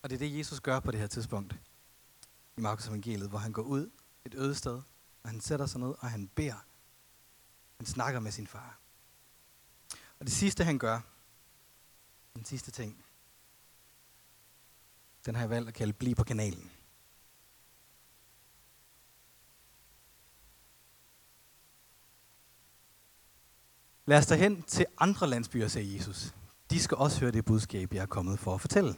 Og 0.02 0.10
det 0.10 0.16
er 0.16 0.18
det, 0.18 0.38
Jesus 0.38 0.60
gør 0.60 0.80
på 0.80 0.90
det 0.90 1.00
her 1.00 1.06
tidspunkt 1.06 1.56
i 2.56 2.60
Markus 2.60 2.86
evangeliet, 2.88 3.28
hvor 3.28 3.38
han 3.38 3.52
går 3.52 3.62
ud 3.62 3.90
et 4.24 4.34
øde 4.34 4.54
sted, 4.54 4.82
og 5.22 5.30
han 5.30 5.40
sætter 5.40 5.66
sig 5.66 5.80
ned, 5.80 5.94
og 5.98 6.10
han 6.10 6.28
beder. 6.28 6.64
Han 7.76 7.86
snakker 7.86 8.20
med 8.20 8.32
sin 8.32 8.46
far. 8.46 8.78
Og 10.18 10.26
det 10.26 10.32
sidste, 10.32 10.64
han 10.64 10.78
gør, 10.78 11.00
den 12.34 12.44
sidste 12.44 12.70
ting, 12.70 13.04
den 15.26 15.34
har 15.34 15.42
jeg 15.42 15.50
valgt 15.50 15.68
at 15.68 15.74
kalde 15.74 15.92
Bliv 15.92 16.14
på 16.14 16.24
kanalen. 16.24 16.70
Lad 24.06 24.18
os 24.18 24.26
tage 24.26 24.40
hen 24.40 24.62
til 24.62 24.86
andre 24.98 25.26
landsbyer, 25.26 25.68
sagde 25.68 25.94
Jesus. 25.94 26.34
De 26.70 26.80
skal 26.80 26.96
også 26.96 27.20
høre 27.20 27.30
det 27.30 27.44
budskab, 27.44 27.94
jeg 27.94 28.02
er 28.02 28.06
kommet 28.06 28.38
for 28.38 28.54
at 28.54 28.60
fortælle. 28.60 28.94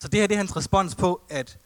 Så 0.00 0.08
det 0.08 0.20
her 0.20 0.26
det 0.26 0.34
er 0.34 0.38
hans 0.38 0.56
respons 0.56 0.94
på, 0.94 1.22
at 1.28 1.58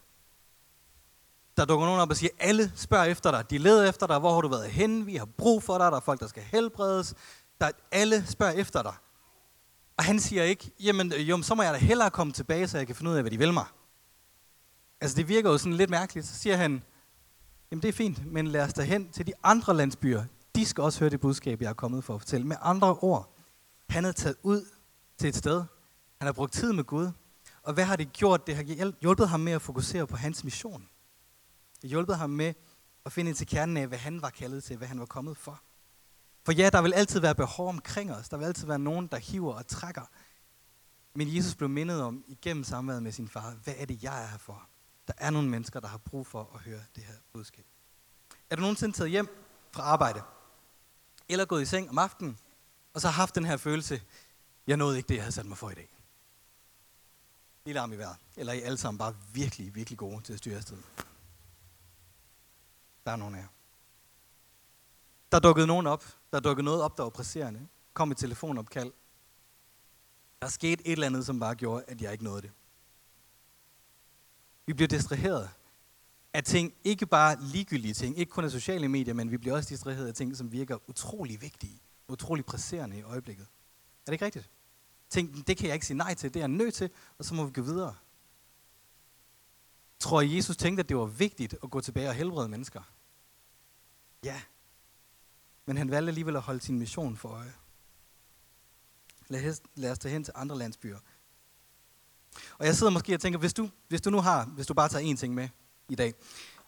der 1.56 1.64
dukker 1.64 1.86
nogen 1.86 2.00
op 2.00 2.10
og 2.10 2.16
siger, 2.16 2.30
alle 2.38 2.72
spørger 2.76 3.04
efter 3.04 3.30
dig, 3.30 3.50
de 3.50 3.58
leder 3.58 3.88
efter 3.88 4.06
dig, 4.06 4.18
hvor 4.18 4.34
har 4.34 4.40
du 4.40 4.48
været 4.48 4.70
hen, 4.70 5.06
vi 5.06 5.16
har 5.16 5.24
brug 5.24 5.62
for 5.62 5.78
dig, 5.78 5.90
der 5.90 5.96
er 5.96 6.00
folk, 6.00 6.20
der 6.20 6.26
skal 6.26 6.42
helbredes, 6.42 7.14
der, 7.60 7.70
alle 7.92 8.26
spørger 8.26 8.52
efter 8.52 8.82
dig. 8.82 8.94
Og 9.98 10.04
han 10.04 10.20
siger 10.20 10.42
ikke, 10.42 10.70
jamen 10.80 11.12
øh, 11.12 11.28
jo, 11.28 11.42
så 11.42 11.54
må 11.54 11.62
jeg 11.62 11.74
da 11.74 11.78
hellere 11.78 12.10
komme 12.10 12.32
tilbage, 12.32 12.68
så 12.68 12.78
jeg 12.78 12.86
kan 12.86 12.96
finde 12.96 13.10
ud 13.10 13.16
af, 13.16 13.22
hvad 13.22 13.30
de 13.30 13.38
vil 13.38 13.52
mig. 13.52 13.66
Altså 15.00 15.16
det 15.16 15.28
virker 15.28 15.50
jo 15.50 15.58
sådan 15.58 15.72
lidt 15.72 15.90
mærkeligt. 15.90 16.26
Så 16.26 16.34
siger 16.34 16.56
han, 16.56 16.82
jamen 17.70 17.82
det 17.82 17.88
er 17.88 17.92
fint, 17.92 18.32
men 18.32 18.46
lad 18.46 18.64
os 18.64 18.72
da 18.72 18.82
hen 18.82 19.08
til 19.08 19.26
de 19.26 19.32
andre 19.42 19.74
landsbyer. 19.74 20.24
De 20.54 20.66
skal 20.66 20.84
også 20.84 21.00
høre 21.00 21.10
det 21.10 21.20
budskab, 21.20 21.62
jeg 21.62 21.68
er 21.68 21.74
kommet 21.74 22.04
for 22.04 22.14
at 22.14 22.20
fortælle. 22.20 22.46
Med 22.46 22.56
andre 22.60 22.94
ord, 22.94 23.34
han 23.88 24.04
er 24.04 24.12
taget 24.12 24.36
ud 24.42 24.64
til 25.18 25.28
et 25.28 25.36
sted. 25.36 25.64
Han 26.18 26.26
har 26.26 26.32
brugt 26.32 26.52
tid 26.52 26.72
med 26.72 26.84
Gud. 26.84 27.10
Og 27.62 27.74
hvad 27.74 27.84
har 27.84 27.96
det 27.96 28.12
gjort? 28.12 28.46
Det 28.46 28.56
har 28.56 28.92
hjulpet 29.00 29.28
ham 29.28 29.40
med 29.40 29.52
at 29.52 29.62
fokusere 29.62 30.06
på 30.06 30.16
hans 30.16 30.44
mission. 30.44 30.80
Det 31.74 31.82
har 31.82 31.88
hjulpet 31.88 32.16
ham 32.16 32.30
med 32.30 32.54
at 33.06 33.12
finde 33.12 33.28
ind 33.28 33.36
til 33.36 33.46
kernen 33.46 33.76
af, 33.76 33.86
hvad 33.86 33.98
han 33.98 34.22
var 34.22 34.30
kaldet 34.30 34.64
til, 34.64 34.76
hvad 34.76 34.88
han 34.88 35.00
var 35.00 35.06
kommet 35.06 35.36
for. 35.36 35.62
For 36.48 36.52
ja, 36.52 36.70
der 36.70 36.82
vil 36.82 36.94
altid 36.94 37.20
være 37.20 37.34
behov 37.34 37.68
omkring 37.68 38.12
os. 38.12 38.28
Der 38.28 38.36
vil 38.36 38.44
altid 38.44 38.66
være 38.66 38.78
nogen, 38.78 39.06
der 39.06 39.16
hiver 39.16 39.54
og 39.54 39.66
trækker. 39.66 40.02
Men 41.14 41.36
Jesus 41.36 41.54
blev 41.54 41.68
mindet 41.68 42.02
om 42.02 42.24
igennem 42.28 42.64
samværet 42.64 43.02
med 43.02 43.12
sin 43.12 43.28
far, 43.28 43.54
hvad 43.64 43.74
er 43.76 43.84
det, 43.84 44.02
jeg 44.02 44.22
er 44.22 44.26
her 44.26 44.38
for? 44.38 44.68
Der 45.06 45.12
er 45.16 45.30
nogle 45.30 45.48
mennesker, 45.48 45.80
der 45.80 45.88
har 45.88 45.98
brug 45.98 46.26
for 46.26 46.50
at 46.54 46.60
høre 46.60 46.80
det 46.96 47.04
her 47.04 47.14
budskab. 47.32 47.64
Er 48.50 48.56
du 48.56 48.62
nogensinde 48.62 48.96
taget 48.96 49.10
hjem 49.10 49.28
fra 49.72 49.82
arbejde? 49.82 50.22
Eller 51.28 51.44
gået 51.44 51.62
i 51.62 51.66
seng 51.66 51.90
om 51.90 51.98
aftenen, 51.98 52.38
og 52.94 53.00
så 53.00 53.08
har 53.08 53.12
haft 53.12 53.34
den 53.34 53.44
her 53.44 53.56
følelse, 53.56 54.02
jeg 54.66 54.76
nåede 54.76 54.96
ikke 54.96 55.08
det, 55.08 55.14
jeg 55.14 55.22
havde 55.22 55.34
sat 55.34 55.46
mig 55.46 55.58
for 55.58 55.70
i 55.70 55.74
dag. 55.74 55.98
Lille 57.64 57.80
arm 57.80 57.92
i 57.92 57.96
vejret. 57.96 58.16
Eller 58.36 58.52
I 58.52 58.60
alle 58.60 58.78
sammen 58.78 58.98
bare 58.98 59.16
virkelig, 59.32 59.74
virkelig 59.74 59.98
gode 59.98 60.22
til 60.22 60.32
at 60.32 60.38
styre 60.38 60.56
afsted? 60.56 60.78
Der 63.04 63.12
er 63.12 63.16
nogen 63.16 63.34
af 63.34 63.38
jer. 63.38 63.48
Der 65.32 65.38
dukkede 65.38 65.66
nogen 65.66 65.86
op. 65.86 66.17
Der 66.32 66.40
dukkede 66.40 66.64
noget 66.64 66.82
op, 66.82 66.96
der 66.96 67.02
var 67.02 67.10
presserende. 67.10 67.68
Kom 67.94 68.10
et 68.10 68.16
telefonopkald. 68.16 68.92
Der 70.42 70.48
skete 70.48 70.86
et 70.86 70.92
eller 70.92 71.06
andet, 71.06 71.26
som 71.26 71.40
bare 71.40 71.54
gjorde, 71.54 71.84
at 71.88 72.02
jeg 72.02 72.12
ikke 72.12 72.24
nåede 72.24 72.42
det. 72.42 72.52
Vi 74.66 74.72
bliver 74.72 74.88
distraheret 74.88 75.50
af 76.32 76.44
ting, 76.44 76.74
ikke 76.84 77.06
bare 77.06 77.40
ligegyldige 77.40 77.94
ting, 77.94 78.18
ikke 78.18 78.30
kun 78.30 78.44
af 78.44 78.50
sociale 78.50 78.88
medier, 78.88 79.14
men 79.14 79.30
vi 79.30 79.36
bliver 79.36 79.56
også 79.56 79.68
distraheret 79.68 80.06
af 80.06 80.14
ting, 80.14 80.36
som 80.36 80.52
virker 80.52 80.88
utrolig 80.88 81.42
vigtige, 81.42 81.80
utrolig 82.08 82.44
presserende 82.44 82.98
i 82.98 83.02
øjeblikket. 83.02 83.42
Er 83.42 84.04
det 84.06 84.12
ikke 84.12 84.24
rigtigt? 84.24 84.50
Tænk, 85.10 85.46
det 85.46 85.56
kan 85.56 85.66
jeg 85.66 85.74
ikke 85.74 85.86
sige 85.86 85.96
nej 85.96 86.14
til, 86.14 86.34
det 86.34 86.40
er 86.40 86.40
jeg 86.40 86.48
nødt 86.48 86.74
til, 86.74 86.90
og 87.18 87.24
så 87.24 87.34
må 87.34 87.44
vi 87.44 87.52
gå 87.52 87.62
videre. 87.62 87.94
Tror 89.98 90.20
I, 90.20 90.36
Jesus 90.36 90.56
tænkte, 90.56 90.80
at 90.80 90.88
det 90.88 90.96
var 90.96 91.04
vigtigt 91.04 91.56
at 91.62 91.70
gå 91.70 91.80
tilbage 91.80 92.08
og 92.08 92.14
helbrede 92.14 92.48
mennesker? 92.48 92.82
Ja. 94.24 94.42
Men 95.68 95.76
han 95.76 95.90
valgte 95.90 96.08
alligevel 96.08 96.36
at 96.36 96.42
holde 96.42 96.60
sin 96.60 96.78
mission 96.78 97.16
for 97.16 97.28
øje. 97.28 97.54
Lad 99.28 99.50
os, 99.50 99.62
lad 99.74 99.90
os 99.90 99.98
tage 99.98 100.12
hen 100.12 100.24
til 100.24 100.32
andre 100.36 100.58
landsbyer. 100.58 100.98
Og 102.58 102.66
jeg 102.66 102.76
sidder 102.76 102.92
måske 102.92 103.14
og 103.14 103.20
tænker, 103.20 103.38
hvis 103.38 103.54
du, 103.54 103.70
hvis 103.88 104.00
du 104.00 104.10
nu 104.10 104.20
har, 104.20 104.44
hvis 104.44 104.66
du 104.66 104.74
bare 104.74 104.88
tager 104.88 105.12
én 105.12 105.16
ting 105.16 105.34
med 105.34 105.48
i 105.88 105.94
dag, 105.94 106.14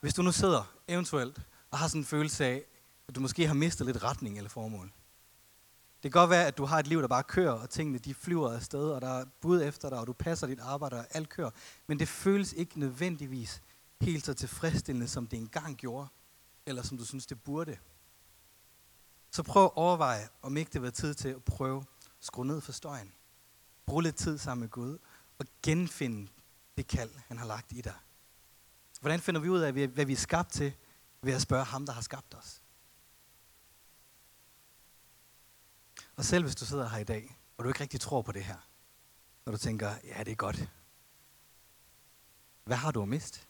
hvis 0.01 0.15
du 0.15 0.23
nu 0.23 0.33
sidder 0.33 0.75
eventuelt 0.89 1.41
og 1.71 1.79
har 1.79 1.89
sådan 1.89 2.01
en 2.01 2.05
følelse 2.05 2.45
af, 2.45 2.65
at 3.09 3.15
du 3.15 3.21
måske 3.21 3.47
har 3.47 3.55
mistet 3.55 3.87
lidt 3.87 4.05
retning 4.05 4.37
eller 4.37 4.51
formål. 4.51 4.93
Det 6.03 6.13
kan 6.13 6.21
godt 6.21 6.31
være, 6.31 6.47
at 6.47 6.59
du 6.59 6.65
har 6.65 6.79
et 6.79 6.87
liv, 6.87 7.01
der 7.01 7.09
bare 7.09 7.23
kører, 7.23 7.53
og 7.53 7.71
tingene 7.71 7.99
de 7.99 8.15
flyver 8.15 8.53
afsted, 8.53 8.91
og 8.91 9.01
der 9.01 9.21
er 9.21 9.25
bud 9.41 9.63
efter 9.63 9.91
dig, 9.91 9.99
og 9.99 10.07
du 10.07 10.13
passer 10.13 10.47
dit 10.47 10.61
arbejde, 10.61 10.97
og 10.97 11.07
alt 11.11 11.29
kører. 11.29 11.51
Men 11.87 11.99
det 11.99 12.09
føles 12.09 12.53
ikke 12.53 12.81
nødvendigvis 12.81 13.63
helt 14.01 14.27
så 14.27 14.35
tilfredsstillende, 14.35 15.09
som 15.09 15.27
det 15.27 15.37
engang 15.37 15.77
gjorde, 15.77 16.09
eller 16.67 16.83
som 16.83 16.99
du 16.99 17.05
synes, 17.05 17.27
det 17.27 17.43
burde. 17.43 17.77
Så 19.31 19.43
prøv 19.43 19.65
at 19.65 19.73
overveje, 19.75 20.29
om 20.43 20.57
ikke 20.57 20.71
det 20.73 20.83
var 20.83 20.91
tid 20.91 21.15
til 21.15 21.29
at 21.29 21.45
prøve 21.45 21.81
at 21.81 22.07
skrue 22.21 22.47
ned 22.47 22.61
for 22.61 22.73
støjen. 22.73 23.13
Brug 23.87 24.01
lidt 24.01 24.17
tid 24.17 24.39
sammen 24.39 24.61
med 24.61 24.69
Gud, 24.69 24.99
og 25.39 25.47
genfinde 25.63 26.31
det 26.77 26.87
kald, 26.87 27.11
han 27.27 27.39
har 27.39 27.47
lagt 27.47 27.73
i 27.73 27.81
dig. 27.81 27.95
Hvordan 29.01 29.21
finder 29.21 29.41
vi 29.41 29.49
ud 29.49 29.61
af, 29.61 29.73
hvad 29.73 30.05
vi 30.05 30.13
er 30.13 30.17
skabt 30.17 30.53
til, 30.53 30.75
ved 31.23 31.33
at 31.33 31.43
spørge 31.43 31.65
ham, 31.65 31.87
der 31.87 31.93
har 31.93 32.03
skabt 32.03 32.35
os? 32.35 32.63
Og 36.17 36.25
selv 36.25 36.45
hvis 36.45 36.57
du 36.57 36.65
sidder 36.65 36.89
her 36.89 36.99
i 36.99 37.05
dag, 37.05 37.39
og 37.57 37.65
du 37.65 37.69
ikke 37.69 37.81
rigtig 37.81 38.01
tror 38.01 38.23
på 38.23 38.33
det 38.33 38.45
her, 38.45 38.69
og 39.45 39.53
du 39.53 39.59
tænker, 39.59 39.95
ja, 40.05 40.25
det 40.25 40.33
er 40.33 40.37
godt. 40.37 40.71
Hvad 42.65 42.77
har 42.77 42.91
du 42.91 43.03
at 43.03 43.09
miste? 43.09 43.41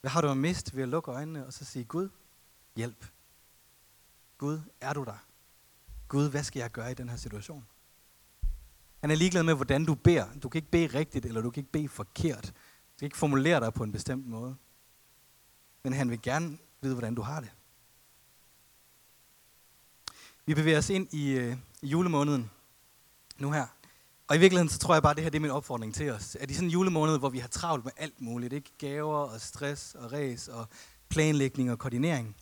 Hvad 0.00 0.10
har 0.10 0.20
du 0.20 0.28
at 0.28 0.36
miste 0.36 0.76
ved 0.76 0.82
at 0.82 0.88
lukke 0.88 1.10
øjnene 1.10 1.46
og 1.46 1.52
så 1.52 1.64
sige, 1.64 1.84
Gud, 1.84 2.08
hjælp. 2.76 3.06
Gud, 4.40 4.60
er 4.80 4.92
du 4.92 5.04
der? 5.04 5.24
Gud, 6.08 6.30
hvad 6.30 6.42
skal 6.42 6.60
jeg 6.60 6.70
gøre 6.70 6.90
i 6.90 6.94
den 6.94 7.08
her 7.08 7.16
situation? 7.16 7.66
Han 9.00 9.10
er 9.10 9.14
ligeglad 9.14 9.42
med, 9.42 9.54
hvordan 9.54 9.84
du 9.84 9.94
beder. 9.94 10.26
Du 10.42 10.48
kan 10.48 10.58
ikke 10.58 10.70
bede 10.70 10.86
rigtigt, 10.98 11.26
eller 11.26 11.40
du 11.40 11.50
kan 11.50 11.60
ikke 11.60 11.72
bede 11.72 11.88
forkert. 11.88 12.46
Du 12.46 12.98
kan 12.98 13.06
ikke 13.06 13.16
formulere 13.16 13.60
dig 13.60 13.74
på 13.74 13.82
en 13.82 13.92
bestemt 13.92 14.26
måde. 14.26 14.56
Men 15.82 15.92
han 15.92 16.10
vil 16.10 16.22
gerne 16.22 16.58
vide, 16.80 16.94
hvordan 16.94 17.14
du 17.14 17.22
har 17.22 17.40
det. 17.40 17.50
Vi 20.46 20.54
bevæger 20.54 20.78
os 20.78 20.90
ind 20.90 21.14
i, 21.14 21.30
øh, 21.30 21.56
i 21.82 21.88
julemåneden 21.88 22.50
nu 23.38 23.52
her. 23.52 23.66
Og 24.28 24.36
i 24.36 24.38
virkeligheden, 24.38 24.68
så 24.68 24.78
tror 24.78 24.94
jeg 24.94 25.02
bare, 25.02 25.10
at 25.10 25.16
det 25.16 25.24
her 25.24 25.30
det 25.30 25.38
er 25.38 25.42
min 25.42 25.50
opfordring 25.50 25.94
til 25.94 26.10
os. 26.10 26.36
At 26.36 26.50
i 26.50 26.54
sådan 26.54 26.68
en 26.68 26.72
julemåned, 26.72 27.18
hvor 27.18 27.28
vi 27.28 27.38
har 27.38 27.48
travlt 27.48 27.84
med 27.84 27.92
alt 27.96 28.20
muligt, 28.20 28.52
ikke? 28.52 28.72
gaver 28.78 29.18
og 29.18 29.40
stress 29.40 29.94
og 29.94 30.12
ræs 30.12 30.48
og 30.48 30.68
planlægning 31.08 31.70
og 31.70 31.78
koordinering, 31.78 32.36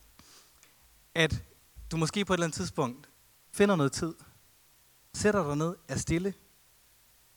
at 1.15 1.45
du 1.91 1.97
måske 1.97 2.25
på 2.25 2.33
et 2.33 2.37
eller 2.37 2.47
andet 2.47 2.57
tidspunkt 2.57 3.11
finder 3.53 3.77
noget 3.77 3.93
tid, 3.93 4.15
sætter 5.15 5.47
dig 5.47 5.57
ned, 5.57 5.77
er 5.89 5.97
stille, 5.97 6.35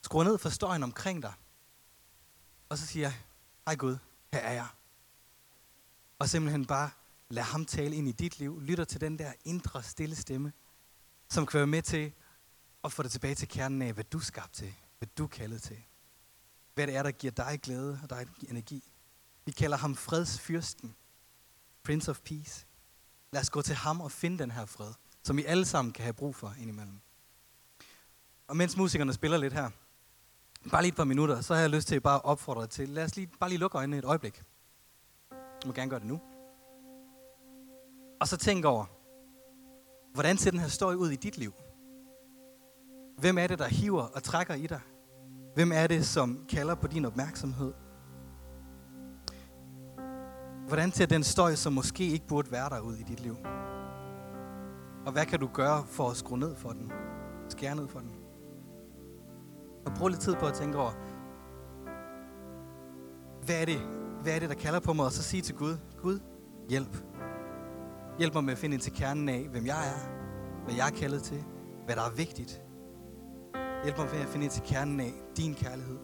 skruer 0.01 0.23
ned 0.23 0.37
for 0.37 0.49
støjen 0.49 0.83
omkring 0.83 1.21
dig, 1.21 1.33
og 2.69 2.77
så 2.77 2.85
siger, 2.85 3.11
hej 3.65 3.75
Gud, 3.75 3.97
her 4.33 4.39
er 4.39 4.53
jeg. 4.53 4.67
Og 6.19 6.29
simpelthen 6.29 6.65
bare 6.65 6.89
lad 7.29 7.43
ham 7.43 7.65
tale 7.65 7.95
ind 7.95 8.07
i 8.07 8.11
dit 8.11 8.39
liv, 8.39 8.61
lytter 8.61 8.83
til 8.83 9.01
den 9.01 9.19
der 9.19 9.33
indre 9.45 9.83
stille 9.83 10.15
stemme, 10.15 10.53
som 11.29 11.45
kan 11.45 11.57
være 11.57 11.67
med 11.67 11.81
til 11.81 12.13
at 12.83 12.91
få 12.91 13.03
dig 13.03 13.11
tilbage 13.11 13.35
til 13.35 13.47
kernen 13.47 13.81
af, 13.81 13.93
hvad 13.93 14.03
du 14.03 14.17
er 14.17 14.21
skabt 14.21 14.53
til, 14.53 14.73
hvad 14.97 15.07
du 15.17 15.23
er 15.23 15.27
kaldet 15.27 15.61
til. 15.61 15.83
Hvad 16.73 16.87
det 16.87 16.95
er, 16.95 17.03
der 17.03 17.11
giver 17.11 17.31
dig 17.31 17.59
glæde 17.63 17.99
og 18.03 18.09
dig 18.09 18.27
energi. 18.49 18.91
Vi 19.45 19.51
kalder 19.51 19.77
ham 19.77 19.95
fredsfyrsten, 19.95 20.95
Prince 21.83 22.11
of 22.11 22.19
Peace. 22.19 22.65
Lad 23.33 23.41
os 23.41 23.49
gå 23.49 23.61
til 23.61 23.75
ham 23.75 24.01
og 24.01 24.11
finde 24.11 24.39
den 24.39 24.51
her 24.51 24.65
fred, 24.65 24.93
som 25.23 25.37
vi 25.37 25.45
alle 25.45 25.65
sammen 25.65 25.93
kan 25.93 26.03
have 26.03 26.13
brug 26.13 26.35
for 26.35 26.53
indimellem. 26.59 26.99
Og 28.47 28.57
mens 28.57 28.77
musikerne 28.77 29.13
spiller 29.13 29.37
lidt 29.37 29.53
her, 29.53 29.69
bare 30.71 30.81
lige 30.81 30.89
et 30.89 30.95
par 30.95 31.03
minutter, 31.03 31.41
så 31.41 31.53
har 31.53 31.61
jeg 31.61 31.69
lyst 31.69 31.87
til 31.87 31.99
bare 31.99 32.15
at 32.15 32.25
opfordre 32.25 32.61
dig 32.61 32.69
til, 32.69 32.89
lad 32.89 33.03
os 33.03 33.15
lige, 33.15 33.29
bare 33.39 33.49
lige 33.49 33.59
lukke 33.59 33.77
øjnene 33.77 33.97
et 33.97 34.05
øjeblik. 34.05 34.43
Du 35.31 35.67
må 35.67 35.73
gerne 35.73 35.89
gøre 35.89 35.99
det 35.99 36.07
nu. 36.07 36.21
Og 38.21 38.27
så 38.27 38.37
tænk 38.37 38.65
over, 38.65 38.85
hvordan 40.13 40.37
ser 40.37 40.51
den 40.51 40.59
her 40.59 40.67
historie 40.67 40.97
ud 40.97 41.09
i 41.09 41.15
dit 41.15 41.37
liv? 41.37 41.53
Hvem 43.17 43.37
er 43.37 43.47
det, 43.47 43.59
der 43.59 43.67
hiver 43.67 44.03
og 44.03 44.23
trækker 44.23 44.53
i 44.53 44.67
dig? 44.67 44.81
Hvem 45.53 45.71
er 45.71 45.87
det, 45.87 46.05
som 46.07 46.45
kalder 46.49 46.75
på 46.75 46.87
din 46.87 47.05
opmærksomhed? 47.05 47.73
Hvordan 50.71 50.91
ser 50.91 51.05
den 51.05 51.23
støj, 51.23 51.55
som 51.55 51.73
måske 51.73 52.03
ikke 52.03 52.27
burde 52.27 52.51
være 52.51 52.69
der 52.69 52.79
ud 52.79 52.95
i 52.95 53.03
dit 53.03 53.19
liv? 53.19 53.38
Og 55.05 55.12
hvad 55.12 55.25
kan 55.25 55.39
du 55.39 55.49
gøre 55.53 55.84
for 55.86 56.10
at 56.10 56.17
skrue 56.17 56.39
ned 56.39 56.55
for 56.55 56.69
den? 56.69 56.91
Skære 57.49 57.75
ned 57.75 57.88
for 57.88 57.99
den? 57.99 58.12
Og 59.86 59.93
brug 59.93 60.07
lidt 60.07 60.21
tid 60.21 60.36
på 60.36 60.45
at 60.45 60.53
tænke 60.53 60.77
over, 60.77 60.91
hvad 63.45 63.62
er 63.62 63.65
det, 63.65 63.79
hvad 64.21 64.36
er 64.36 64.39
det 64.39 64.49
der 64.49 64.55
kalder 64.55 64.79
på 64.79 64.93
mig? 64.93 65.05
Og 65.05 65.12
så 65.12 65.23
sige 65.23 65.41
til 65.41 65.55
Gud, 65.55 65.77
Gud, 66.01 66.19
hjælp. 66.69 67.03
Hjælp 68.17 68.34
mig 68.34 68.43
med 68.43 68.53
at 68.53 68.60
finde 68.60 68.73
ind 68.73 68.81
til 68.81 68.93
kernen 68.93 69.29
af, 69.29 69.47
hvem 69.51 69.65
jeg 69.65 69.88
er, 69.88 70.10
hvad 70.63 70.75
jeg 70.75 70.88
er 70.88 70.91
kaldet 70.91 71.23
til, 71.23 71.43
hvad 71.86 71.95
der 71.95 72.01
er 72.01 72.12
vigtigt. 72.15 72.62
Hjælp 73.84 73.97
mig 73.97 74.07
med 74.13 74.21
at 74.21 74.27
finde 74.27 74.43
ind 74.43 74.51
til 74.51 74.63
kernen 74.65 74.99
af 74.99 75.13
din 75.38 75.53
kærlighed. 75.53 75.97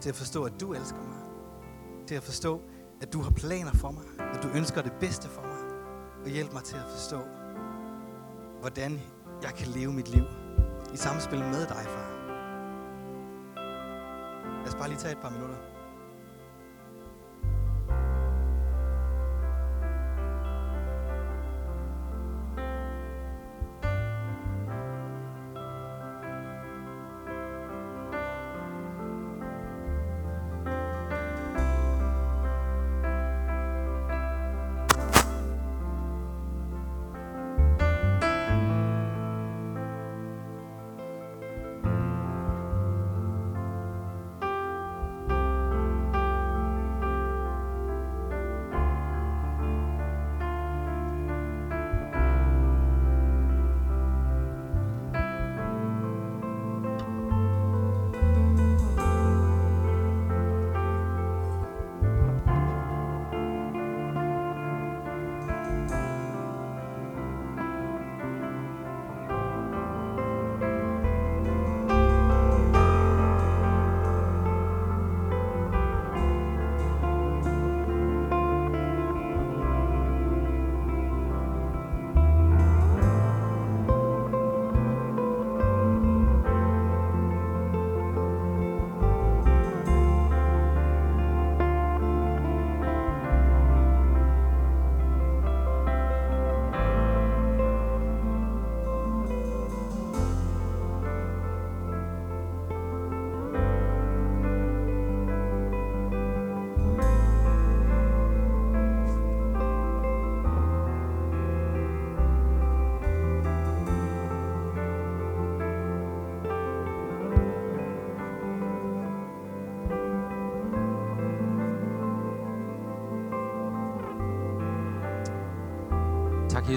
Til 0.00 0.08
at 0.08 0.16
forstå, 0.16 0.44
at 0.44 0.60
du 0.60 0.72
elsker 0.72 0.98
mig. 0.98 1.18
Til 2.06 2.14
at 2.14 2.22
forstå, 2.22 2.60
at 3.00 3.12
du 3.12 3.22
har 3.22 3.30
planer 3.30 3.72
for 3.72 3.90
mig. 3.90 4.04
At 4.34 4.42
du 4.42 4.48
ønsker 4.48 4.82
det 4.82 4.92
bedste 5.00 5.28
for 5.28 5.42
mig. 5.42 5.58
Og 6.24 6.30
hjælp 6.30 6.52
mig 6.52 6.64
til 6.64 6.76
at 6.76 6.86
forstå, 6.90 7.20
hvordan 8.60 9.00
jeg 9.42 9.54
kan 9.54 9.66
leve 9.66 9.92
mit 9.92 10.08
liv 10.08 10.24
i 10.94 10.96
samspil 10.96 11.38
med 11.38 11.66
dig, 11.66 11.84
far. 11.86 12.10
Lad 14.58 14.68
os 14.68 14.74
bare 14.74 14.88
lige 14.88 14.98
tage 14.98 15.12
et 15.12 15.18
par 15.18 15.30
minutter. 15.30 15.69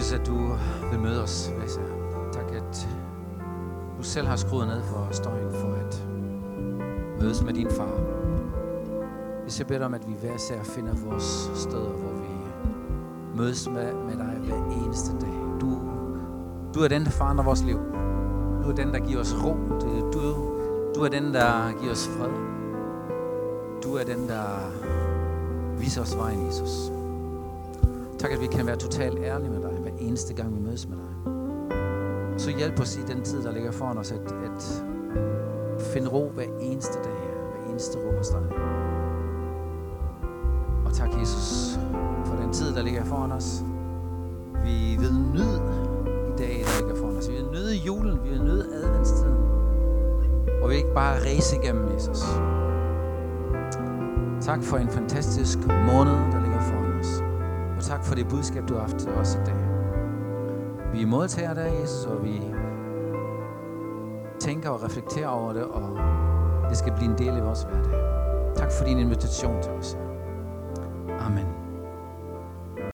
Jesus, 0.04 0.20
at 0.20 0.28
du 0.28 0.38
vil 0.92 1.00
møde 1.00 1.24
os. 1.24 1.52
Lasse. 1.60 1.82
Tak, 2.32 2.52
at 2.52 2.88
du 3.98 4.04
selv 4.04 4.28
har 4.28 4.36
skruet 4.36 4.68
ned 4.68 4.82
for 4.82 5.08
støjen 5.12 5.52
for 5.52 5.68
at 5.68 6.06
mødes 7.20 7.44
med 7.44 7.54
din 7.54 7.70
far. 7.70 8.00
Hvis 9.44 9.60
jeg 9.60 9.68
beder 9.68 9.80
dig 9.80 9.86
om, 9.86 9.94
at 9.94 10.08
vi 10.08 10.14
hver 10.22 10.38
sær 10.38 10.64
finder 10.64 10.94
vores 11.06 11.52
steder, 11.56 11.90
hvor 11.90 12.12
vi 12.12 12.28
mødes 13.38 13.70
med, 13.70 13.94
med 13.94 14.18
dig 14.18 14.38
hver 14.46 14.86
eneste 14.86 15.12
dag. 15.22 15.34
Du, 15.62 15.80
du 16.74 16.80
er 16.80 16.88
den, 16.88 17.04
der 17.06 17.12
forandrer 17.12 17.46
vores 17.46 17.64
liv. 17.64 17.78
Du 18.64 18.70
er 18.70 18.76
den, 18.76 18.94
der 18.94 19.00
giver 19.00 19.20
os 19.20 19.36
ro. 19.44 19.56
Du, 20.14 20.22
du 20.96 21.02
er 21.02 21.10
den, 21.10 21.34
der 21.34 21.80
giver 21.80 21.92
os 21.92 22.08
fred. 22.08 22.32
Du 23.84 23.96
er 23.96 24.04
den, 24.04 24.28
der 24.28 24.72
viser 25.78 26.02
os 26.02 26.18
vejen, 26.18 26.48
Jesus. 26.48 26.92
Tak, 28.20 28.32
at 28.32 28.42
vi 28.42 28.48
kan 28.48 28.66
være 28.66 28.76
totalt 28.76 29.20
ærlige 29.20 29.50
med 29.50 29.62
dig, 29.62 29.73
eneste 30.08 30.34
gang 30.34 30.56
vi 30.56 30.62
mødes 30.62 30.88
med 30.90 30.98
dig. 30.98 31.14
Så 32.38 32.52
hjælp 32.58 32.80
os 32.80 32.98
i 32.98 33.02
den 33.02 33.22
tid, 33.22 33.44
der 33.44 33.52
ligger 33.52 33.72
foran 33.72 33.98
os, 33.98 34.12
at, 34.12 34.32
at 34.46 34.86
finde 35.80 36.10
ro 36.10 36.30
hver 36.30 36.46
eneste 36.62 36.94
dag, 37.04 37.12
hver 37.52 37.72
eneste 37.72 37.98
ro 37.98 38.18
hos 38.18 38.30
dig. 38.30 38.42
Og 40.86 40.94
tak, 40.94 41.10
Jesus, 41.20 41.80
for 42.26 42.36
den 42.36 42.54
tid, 42.54 42.76
der 42.76 42.84
ligger 42.84 43.04
foran 43.04 43.32
os. 43.32 43.64
Vi 44.64 44.96
vil 45.00 45.14
nyde 45.34 45.62
i 46.28 46.38
dag, 46.38 46.64
der 46.66 46.82
ligger 46.82 46.96
foran 47.02 47.18
os. 47.18 47.30
Vi 47.30 47.34
vil 47.34 47.46
nyde 47.52 47.76
julen, 47.76 48.20
vi 48.24 48.30
vil 48.30 48.44
nyde 48.44 48.66
adventstiden. 48.74 49.38
Og 50.62 50.70
vi 50.70 50.74
vil 50.74 50.78
ikke 50.78 50.94
bare 50.94 51.20
ræse 51.20 51.56
igennem, 51.56 51.94
Jesus. 51.94 52.20
Tak 54.42 54.64
for 54.64 54.78
en 54.78 54.90
fantastisk 54.90 55.58
måned, 55.68 56.14
der 56.32 56.42
ligger 56.42 56.62
foran 56.62 57.00
os. 57.00 57.22
Og 57.78 57.84
tak 57.84 58.06
for 58.06 58.16
det 58.16 58.28
budskab, 58.28 58.70
du 58.70 58.74
har 58.74 58.82
haft 58.82 58.98
til 58.98 59.10
os 59.10 59.36
i 59.36 59.38
dag. 59.46 59.63
Vi 60.94 61.06
modtager 61.06 61.54
dig, 61.54 61.72
Jesus, 61.82 62.06
og 62.06 62.24
vi 62.24 62.42
tænker 64.40 64.70
og 64.70 64.84
reflekterer 64.84 65.28
over 65.28 65.54
det, 65.54 65.64
og 65.64 65.98
det 66.70 66.78
skal 66.78 66.94
blive 66.94 67.12
en 67.12 67.18
del 67.18 67.30
af 67.38 67.46
vores 67.46 67.64
hverdag. 67.64 68.00
Tak 68.56 68.72
for 68.72 68.86
din 68.86 69.00
invitation 69.00 69.62
til 69.64 69.72
os, 69.72 69.94
Herre. 69.94 70.13